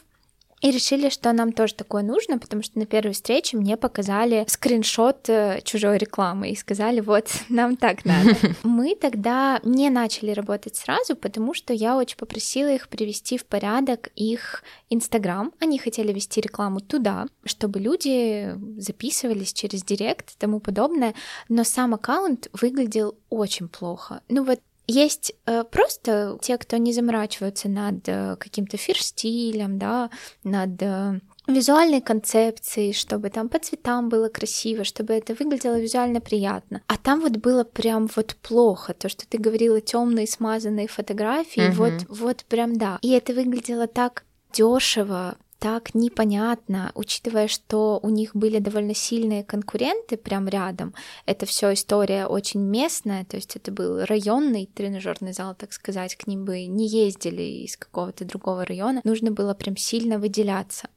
и 0.61 0.71
решили, 0.71 1.09
что 1.09 1.33
нам 1.33 1.53
тоже 1.53 1.75
такое 1.75 2.03
нужно, 2.03 2.39
потому 2.39 2.63
что 2.63 2.79
на 2.79 2.87
первой 2.87 3.13
встрече 3.13 3.57
мне 3.57 3.77
показали 3.77 4.45
скриншот 4.49 5.29
э, 5.29 5.61
чужой 5.65 5.99
рекламы 5.99 6.51
и 6.51 6.57
сказали, 6.57 7.01
вот, 7.01 7.29
нам 7.49 7.77
так 7.77 8.05
надо. 8.05 8.37
Мы 8.63 8.95
тогда 8.95 9.61
не 9.63 9.91
начали 9.91 10.33
работать 10.33 10.77
сразу, 10.77 11.17
потому 11.17 11.55
что 11.55 11.73
я 11.73 11.97
очень 11.97 12.17
попросила 12.17 12.69
их 12.69 12.89
привести 12.89 13.39
в 13.39 13.47
порядок 13.47 14.11
их 14.15 14.63
Инстаграм. 14.91 15.53
Они 15.61 15.79
хотели 15.79 16.13
вести 16.13 16.41
рекламу 16.41 16.81
туда, 16.81 17.27
чтобы 17.45 17.81
люди 17.81 18.55
записывались 18.79 19.53
через 19.53 19.83
Директ 19.85 20.31
и 20.31 20.39
тому 20.39 20.61
подобное, 20.61 21.15
но 21.49 21.65
сам 21.65 21.95
аккаунт 21.95 22.49
выглядел 22.53 23.17
очень 23.31 23.69
плохо. 23.69 24.23
Ну 24.29 24.45
вот 24.45 24.61
есть 24.89 25.35
э, 25.47 25.65
просто 25.65 26.39
те, 26.41 26.57
кто 26.57 26.79
не 26.79 26.93
заморачиваются 26.93 27.69
над 27.69 28.09
э, 28.09 28.37
каким-то 28.37 28.79
фир-стилем, 28.79 29.79
да, 29.79 30.11
над 30.45 30.83
э, 30.83 31.21
визуальной 31.47 32.01
концепцией, 32.01 32.95
чтобы 32.95 33.29
там 33.29 33.49
по 33.49 33.59
цветам 33.59 34.09
было 34.09 34.29
красиво, 34.29 34.85
чтобы 34.85 35.13
это 35.13 35.35
выглядело 35.35 35.79
визуально 35.79 36.21
приятно. 36.21 36.83
А 36.87 36.97
там 36.97 37.21
вот 37.21 37.37
было 37.37 37.65
прям 37.65 38.09
вот 38.17 38.35
плохо, 38.43 38.95
то, 38.95 39.09
что 39.09 39.29
ты 39.29 39.39
говорила, 39.39 39.81
темные 39.81 40.27
смазанные 40.27 40.89
фотографии, 40.89 41.69
угу. 41.69 41.77
вот, 41.77 41.93
вот 42.09 42.45
прям 42.49 42.77
да. 42.77 42.99
И 43.03 43.11
это 43.11 43.35
выглядело 43.35 43.87
так 43.87 44.25
дешево, 44.53 45.37
так 45.59 45.95
непонятно, 45.95 46.93
учитывая, 46.95 47.49
что 47.49 47.99
у 48.03 48.11
них 48.11 48.35
были 48.35 48.59
довольно 48.59 48.95
сильные 48.95 49.43
конкуренты 49.43 50.17
прям 50.17 50.49
рядом. 50.49 50.95
Это 51.27 51.47
все 51.47 51.73
история 51.73 52.27
очень 52.27 52.61
местная, 52.61 53.25
то 53.25 53.37
есть 53.37 53.57
это 53.57 53.73
был 53.73 54.05
районный 54.05 54.67
тренажерный 54.73 55.33
зал, 55.33 55.55
так 55.55 55.73
сказать, 55.73 56.15
к 56.15 56.27
ним 56.27 56.45
бы 56.45 56.67
не 56.67 56.87
ездили 56.87 57.43
из 57.43 57.77
какого-то 57.77 58.25
другого 58.25 58.65
района. 58.65 59.01
Нужно 59.05 59.33
было 59.33 59.55
прям 59.55 59.77
сильно 59.77 60.19
выделяться. 60.19 60.89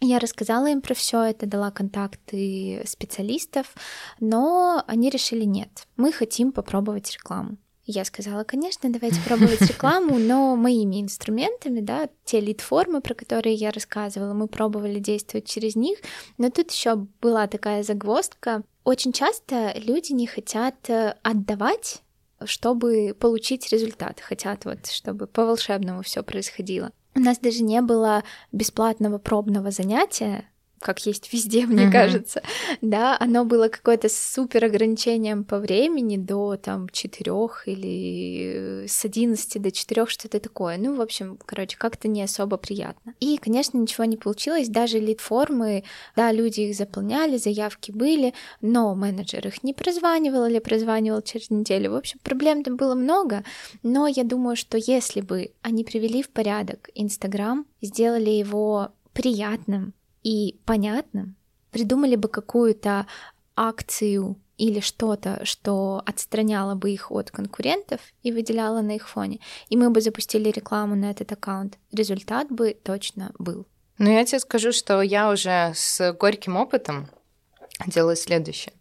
Я 0.00 0.18
рассказала 0.18 0.66
им 0.66 0.80
про 0.80 0.94
все 0.94 1.22
это, 1.22 1.46
дала 1.46 1.70
контакты 1.70 2.82
специалистов, 2.86 3.74
но 4.20 4.84
они 4.86 5.08
решили 5.08 5.44
нет, 5.44 5.86
мы 5.96 6.12
хотим 6.12 6.52
попробовать 6.52 7.10
рекламу. 7.12 7.56
Я 7.86 8.04
сказала, 8.04 8.44
конечно, 8.44 8.90
давайте 8.90 9.20
пробовать 9.20 9.60
рекламу, 9.68 10.18
но 10.18 10.56
моими 10.56 11.02
инструментами, 11.02 11.80
да, 11.80 12.08
те 12.24 12.40
лид-формы, 12.40 13.00
про 13.00 13.14
которые 13.14 13.54
я 13.54 13.70
рассказывала, 13.70 14.32
мы 14.32 14.48
пробовали 14.48 14.98
действовать 14.98 15.46
через 15.46 15.76
них, 15.76 15.98
но 16.38 16.50
тут 16.50 16.70
еще 16.70 16.96
была 17.20 17.46
такая 17.46 17.82
загвоздка. 17.82 18.62
Очень 18.84 19.12
часто 19.12 19.72
люди 19.76 20.12
не 20.12 20.26
хотят 20.26 20.88
э, 20.88 21.16
отдавать 21.22 22.00
чтобы 22.46 23.16
получить 23.18 23.72
результат, 23.72 24.20
хотят 24.20 24.64
вот, 24.64 24.86
чтобы 24.86 25.26
по 25.26 25.46
волшебному 25.46 26.02
все 26.02 26.22
происходило. 26.22 26.90
У 27.14 27.20
нас 27.20 27.38
даже 27.38 27.62
не 27.62 27.80
было 27.80 28.24
бесплатного 28.52 29.18
пробного 29.18 29.70
занятия, 29.70 30.48
как 30.80 31.06
есть 31.06 31.32
везде, 31.32 31.66
мне 31.66 31.84
mm-hmm. 31.84 31.92
кажется, 31.92 32.42
да, 32.80 33.16
оно 33.18 33.44
было 33.44 33.68
какое-то 33.68 34.08
супер 34.08 34.64
ограничением 34.64 35.44
по 35.44 35.58
времени 35.58 36.16
до 36.16 36.56
там 36.56 36.88
четырех 36.90 37.66
или 37.66 38.84
с 38.86 39.04
11 39.04 39.62
до 39.62 39.70
4, 39.70 40.06
что-то 40.06 40.40
такое. 40.40 40.76
Ну, 40.78 40.94
в 40.94 41.00
общем, 41.00 41.38
короче, 41.44 41.76
как-то 41.76 42.08
не 42.08 42.22
особо 42.22 42.56
приятно. 42.56 43.14
И, 43.20 43.38
конечно, 43.38 43.78
ничего 43.78 44.04
не 44.04 44.16
получилось, 44.16 44.68
даже 44.68 44.98
лид-формы, 44.98 45.84
да, 46.16 46.32
люди 46.32 46.62
их 46.62 46.76
заполняли, 46.76 47.36
заявки 47.36 47.90
были, 47.90 48.34
но 48.60 48.94
менеджер 48.94 49.46
их 49.46 49.62
не 49.62 49.72
прозванивал 49.72 50.46
или 50.46 50.58
прозванивал 50.58 51.22
через 51.22 51.50
неделю. 51.50 51.92
В 51.92 51.96
общем, 51.96 52.18
проблем 52.22 52.62
там 52.62 52.76
было 52.76 52.94
много, 52.94 53.44
но 53.82 54.06
я 54.06 54.24
думаю, 54.24 54.56
что 54.56 54.78
если 54.78 55.20
бы 55.20 55.52
они 55.62 55.84
привели 55.84 56.22
в 56.22 56.28
порядок 56.28 56.90
Инстаграм, 56.94 57.66
сделали 57.80 58.30
его 58.30 58.90
приятным, 59.12 59.94
и 60.24 60.58
понятным, 60.64 61.36
придумали 61.70 62.16
бы 62.16 62.28
какую-то 62.28 63.06
акцию 63.54 64.36
или 64.56 64.80
что-то, 64.80 65.44
что 65.44 66.02
отстраняло 66.06 66.74
бы 66.74 66.90
их 66.90 67.10
от 67.10 67.30
конкурентов 67.30 68.00
и 68.22 68.32
выделяло 68.32 68.80
на 68.80 68.96
их 68.96 69.08
фоне, 69.08 69.40
и 69.68 69.76
мы 69.76 69.90
бы 69.90 70.00
запустили 70.00 70.50
рекламу 70.50 70.96
на 70.96 71.10
этот 71.10 71.30
аккаунт, 71.32 71.78
результат 71.92 72.50
бы 72.50 72.76
точно 72.82 73.32
был. 73.38 73.66
Ну, 73.98 74.10
я 74.10 74.24
тебе 74.24 74.40
скажу, 74.40 74.72
что 74.72 75.02
я 75.02 75.30
уже 75.30 75.72
с 75.74 76.12
горьким 76.14 76.56
опытом 76.56 77.08
делаю 77.86 78.16
следующее. 78.16 78.74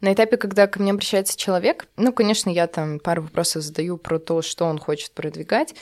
На 0.00 0.12
этапе, 0.12 0.36
когда 0.36 0.66
ко 0.66 0.80
мне 0.80 0.92
обращается 0.92 1.36
человек, 1.36 1.88
ну, 1.96 2.12
конечно, 2.12 2.50
я 2.50 2.66
там 2.66 2.98
пару 2.98 3.22
вопросов 3.22 3.62
задаю 3.62 3.96
про 3.96 4.18
то, 4.18 4.42
что 4.42 4.64
он 4.64 4.78
хочет 4.78 5.12
продвигать, 5.12 5.74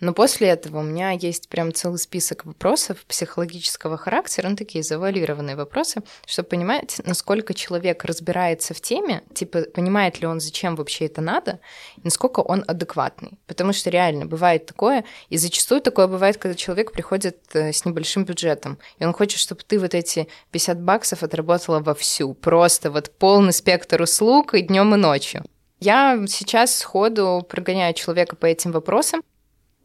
но 0.00 0.12
после 0.12 0.48
этого 0.48 0.78
у 0.78 0.82
меня 0.82 1.10
есть 1.10 1.48
прям 1.48 1.72
целый 1.72 1.98
список 1.98 2.44
вопросов 2.44 3.04
психологического 3.06 3.96
характера, 3.96 4.48
ну, 4.48 4.56
такие 4.56 4.84
завуалированные 4.84 5.56
вопросы, 5.56 6.02
чтобы 6.26 6.48
понимать, 6.48 7.00
насколько 7.04 7.54
человек 7.54 8.04
разбирается 8.04 8.74
в 8.74 8.80
теме, 8.80 9.22
типа, 9.34 9.62
понимает 9.62 10.20
ли 10.20 10.26
он, 10.26 10.40
зачем 10.40 10.76
вообще 10.76 11.06
это 11.06 11.20
надо, 11.20 11.58
и 11.96 12.00
насколько 12.04 12.40
он 12.40 12.64
адекватный. 12.66 13.38
Потому 13.46 13.72
что 13.72 13.90
реально 13.90 14.26
бывает 14.26 14.66
такое, 14.66 15.04
и 15.30 15.36
зачастую 15.36 15.80
такое 15.80 16.06
бывает, 16.06 16.36
когда 16.36 16.54
человек 16.54 16.92
приходит 16.92 17.38
э, 17.54 17.72
с 17.72 17.84
небольшим 17.84 18.24
бюджетом, 18.24 18.78
и 18.98 19.04
он 19.04 19.12
хочет, 19.12 19.40
чтобы 19.40 19.62
ты 19.66 19.78
вот 19.78 19.94
эти 19.94 20.28
50 20.52 20.80
баксов 20.80 21.22
отработала 21.22 21.80
вовсю, 21.80 22.34
просто 22.34 22.90
вот 22.90 23.10
полный 23.18 23.52
спектр 23.52 24.02
услуг 24.02 24.54
и 24.54 24.62
днем 24.62 24.94
и 24.94 24.98
ночью. 24.98 25.44
Я 25.80 26.24
сейчас 26.26 26.76
сходу 26.76 27.46
прогоняю 27.48 27.94
человека 27.94 28.34
по 28.34 28.46
этим 28.46 28.72
вопросам, 28.72 29.22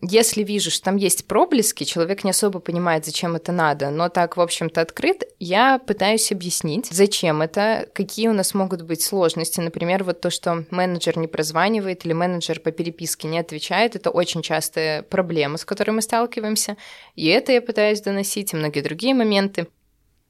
если 0.10 0.44
вижу, 0.44 0.70
что 0.70 0.86
там 0.86 0.98
есть 0.98 1.26
проблески, 1.26 1.86
человек 1.86 2.24
не 2.24 2.32
особо 2.32 2.60
понимает, 2.60 3.06
зачем 3.06 3.36
это 3.36 3.52
надо, 3.52 3.90
но 3.90 4.10
так, 4.10 4.38
в 4.38 4.42
общем-то, 4.42 4.82
открыт, 4.82 5.24
я 5.40 5.80
пытаюсь 5.80 6.32
объяснить, 6.32 6.88
зачем 6.92 7.42
это, 7.42 7.88
какие 7.94 8.28
у 8.28 8.34
нас 8.34 8.54
могут 8.54 8.82
быть 8.82 9.02
сложности. 9.02 9.62
Например, 9.62 10.04
вот 10.04 10.20
то, 10.20 10.30
что 10.30 10.66
менеджер 10.72 11.18
не 11.18 11.28
прозванивает 11.28 12.06
или 12.06 12.14
менеджер 12.14 12.60
по 12.60 12.72
переписке 12.72 13.28
не 13.28 13.40
отвечает, 13.40 13.96
это 13.96 14.10
очень 14.10 14.42
частая 14.42 15.04
проблема, 15.04 15.58
с 15.58 15.66
которой 15.66 15.92
мы 15.92 16.02
сталкиваемся. 16.02 16.76
И 17.16 17.28
это 17.28 17.54
я 17.54 17.62
пытаюсь 17.62 18.02
доносить, 18.02 18.54
и 18.54 18.58
многие 18.58 18.82
другие 18.82 19.14
моменты. 19.14 19.68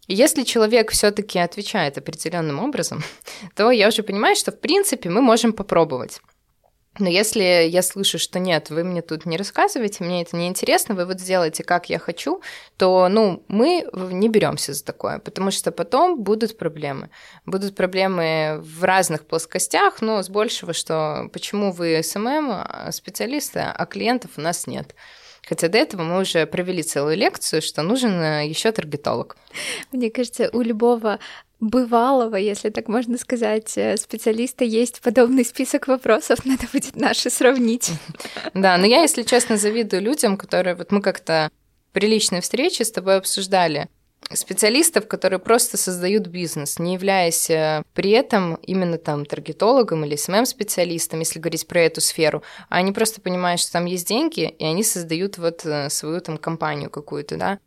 Если 0.07 0.43
человек 0.43 0.91
все-таки 0.91 1.39
отвечает 1.39 1.97
определенным 1.97 2.59
образом, 2.59 3.03
то 3.55 3.71
я 3.71 3.88
уже 3.88 4.03
понимаю, 4.03 4.36
что 4.36 4.51
в 4.51 4.59
принципе 4.59 5.09
мы 5.09 5.21
можем 5.21 5.53
попробовать. 5.53 6.21
Но 6.99 7.09
если 7.09 7.67
я 7.67 7.81
слышу, 7.81 8.19
что 8.19 8.37
нет, 8.37 8.69
вы 8.69 8.83
мне 8.83 9.01
тут 9.01 9.25
не 9.25 9.37
рассказываете, 9.37 10.03
мне 10.03 10.21
это 10.21 10.35
не 10.35 10.47
интересно, 10.47 10.93
вы 10.93 11.05
вот 11.05 11.19
сделаете, 11.19 11.63
как 11.63 11.89
я 11.89 11.97
хочу, 11.97 12.41
то, 12.77 13.07
ну, 13.09 13.43
мы 13.47 13.87
не 13.93 14.29
беремся 14.29 14.73
за 14.73 14.85
такое, 14.85 15.17
потому 15.19 15.49
что 15.49 15.71
потом 15.71 16.21
будут 16.21 16.57
проблемы. 16.57 17.09
Будут 17.45 17.75
проблемы 17.75 18.59
в 18.61 18.83
разных 18.83 19.25
плоскостях, 19.25 20.01
но 20.01 20.21
с 20.21 20.29
большего, 20.29 20.73
что 20.73 21.29
почему 21.33 21.71
вы 21.71 22.01
СММ 22.03 22.51
а, 22.51 22.91
специалисты, 22.91 23.59
а 23.59 23.85
клиентов 23.85 24.31
у 24.37 24.41
нас 24.41 24.67
нет. 24.67 24.93
Хотя 25.45 25.67
до 25.67 25.77
этого 25.77 26.03
мы 26.03 26.21
уже 26.21 26.45
провели 26.45 26.83
целую 26.83 27.17
лекцию, 27.17 27.61
что 27.61 27.81
нужен 27.81 28.21
э, 28.21 28.47
еще 28.47 28.71
таргетолог. 28.71 29.35
Мне 29.91 30.09
кажется, 30.09 30.49
у 30.53 30.61
любого 30.61 31.19
бывалого, 31.64 32.36
если 32.36 32.70
так 32.70 32.88
можно 32.88 33.18
сказать, 33.18 33.78
э, 33.78 33.97
специалиста 33.97 34.64
есть 34.64 35.01
подобный 35.01 35.45
список 35.45 35.88
вопросов, 35.88 36.39
надо 36.45 36.64
будет 36.72 36.95
наши 36.95 37.30
сравнить. 37.30 37.91
Да, 38.53 38.78
но 38.78 38.86
я, 38.86 39.01
если 39.01 39.24
честно, 39.24 39.57
завидую 39.57 40.01
людям, 40.01 40.38
которые 40.38 40.76
вот 40.76 40.91
мы 40.91 41.01
как-то 41.01 41.49
при 41.91 42.07
личной 42.07 42.41
встрече 42.41 42.86
с 42.86 42.91
тобой 42.91 43.18
обсуждали 43.18 43.89
специалистов, 44.32 45.07
которые 45.07 45.39
просто 45.39 45.78
создают 45.78 46.28
бизнес, 46.28 46.80
не 46.80 46.93
являясь 46.93 47.49
э, 47.49 47.84
при 47.93 48.11
этом 48.11 48.55
именно 48.55 48.97
там 48.97 49.26
таргетологом 49.26 50.05
или 50.05 50.16
СММ-специалистом, 50.16 51.20
если 51.20 51.39
говорить 51.39 51.68
про 51.68 51.82
эту 51.82 52.01
сферу, 52.01 52.43
а 52.70 52.78
они 52.78 52.91
просто 52.91 53.22
понимают, 53.22 53.61
что 53.61 53.74
там 53.74 53.86
есть 53.86 54.07
деньги, 54.07 54.47
и 54.47 54.66
они 54.66 54.84
создают 54.84 55.38
вот 55.38 55.66
э, 55.66 55.89
свою 55.89 56.22
там 56.22 56.38
компанию 56.38 56.89
какую-то, 56.89 57.38
да. 57.38 57.59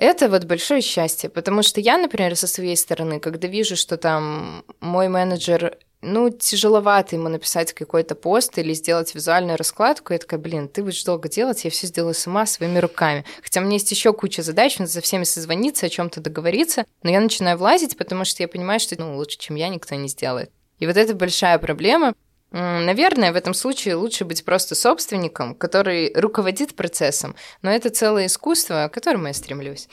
Это 0.00 0.30
вот 0.30 0.44
большое 0.44 0.80
счастье, 0.80 1.28
потому 1.28 1.62
что 1.62 1.78
я, 1.78 1.98
например, 1.98 2.34
со 2.34 2.46
своей 2.46 2.74
стороны, 2.74 3.20
когда 3.20 3.48
вижу, 3.48 3.76
что 3.76 3.98
там 3.98 4.64
мой 4.80 5.08
менеджер 5.08 5.76
ну, 6.00 6.30
тяжеловато 6.30 7.16
ему 7.16 7.28
написать 7.28 7.74
какой-то 7.74 8.14
пост 8.14 8.56
или 8.56 8.72
сделать 8.72 9.14
визуальную 9.14 9.58
раскладку. 9.58 10.14
Я 10.14 10.18
такая, 10.18 10.40
блин, 10.40 10.68
ты 10.68 10.82
будешь 10.82 11.04
долго 11.04 11.28
делать, 11.28 11.64
я 11.64 11.70
все 11.70 11.86
сделаю 11.86 12.14
сама 12.14 12.46
своими 12.46 12.78
руками. 12.78 13.26
Хотя 13.42 13.60
у 13.60 13.64
меня 13.64 13.74
есть 13.74 13.90
еще 13.90 14.14
куча 14.14 14.40
задач, 14.40 14.78
надо 14.78 14.90
за 14.90 15.02
всеми 15.02 15.24
созвониться, 15.24 15.84
о 15.84 15.90
чем-то 15.90 16.22
договориться, 16.22 16.86
но 17.02 17.10
я 17.10 17.20
начинаю 17.20 17.58
влазить, 17.58 17.98
потому 17.98 18.24
что 18.24 18.42
я 18.42 18.48
понимаю, 18.48 18.80
что 18.80 18.98
ну, 18.98 19.18
лучше, 19.18 19.36
чем 19.36 19.56
я, 19.56 19.68
никто 19.68 19.94
не 19.96 20.08
сделает. 20.08 20.50
И 20.78 20.86
вот 20.86 20.96
это 20.96 21.14
большая 21.14 21.58
проблема. 21.58 22.14
Наверное, 22.52 23.32
в 23.32 23.36
этом 23.36 23.54
случае 23.54 23.94
лучше 23.94 24.24
быть 24.24 24.44
просто 24.44 24.74
собственником, 24.74 25.54
который 25.54 26.12
руководит 26.14 26.74
процессом, 26.74 27.36
но 27.62 27.70
это 27.70 27.90
целое 27.90 28.26
искусство, 28.26 28.88
к 28.88 28.94
которому 28.94 29.28
я 29.28 29.34
стремлюсь. 29.34 29.88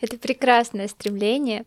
Это 0.00 0.16
прекрасное 0.16 0.88
стремление. 0.88 1.64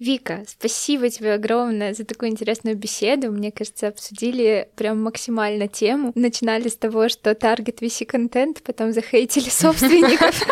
Вика, 0.00 0.44
спасибо 0.48 1.10
тебе 1.10 1.34
огромное 1.34 1.92
за 1.92 2.06
такую 2.06 2.30
интересную 2.30 2.74
беседу. 2.74 3.30
Мне 3.30 3.52
кажется, 3.52 3.88
обсудили 3.88 4.70
прям 4.74 5.02
максимально 5.02 5.68
тему. 5.68 6.12
Начинали 6.14 6.68
с 6.68 6.76
того, 6.76 7.10
что 7.10 7.34
таргет 7.34 7.82
VC 7.82 8.06
контент, 8.06 8.62
потом 8.62 8.94
захейтили 8.94 9.48
собственников. 9.50 10.42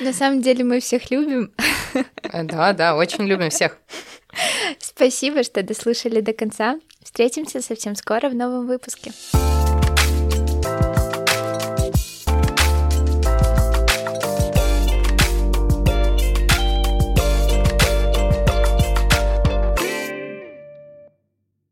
На 0.00 0.14
самом 0.14 0.40
деле 0.40 0.64
мы 0.64 0.80
всех 0.80 1.10
любим. 1.10 1.52
Да, 2.32 2.72
да, 2.72 2.96
очень 2.96 3.24
любим 3.24 3.50
всех. 3.50 3.78
Спасибо, 4.78 5.42
что 5.42 5.62
дослушали 5.62 6.20
до 6.20 6.32
конца. 6.32 6.78
Встретимся 7.02 7.60
совсем 7.60 7.94
скоро 7.94 8.28
в 8.28 8.34
новом 8.34 8.66
выпуске. 8.66 9.12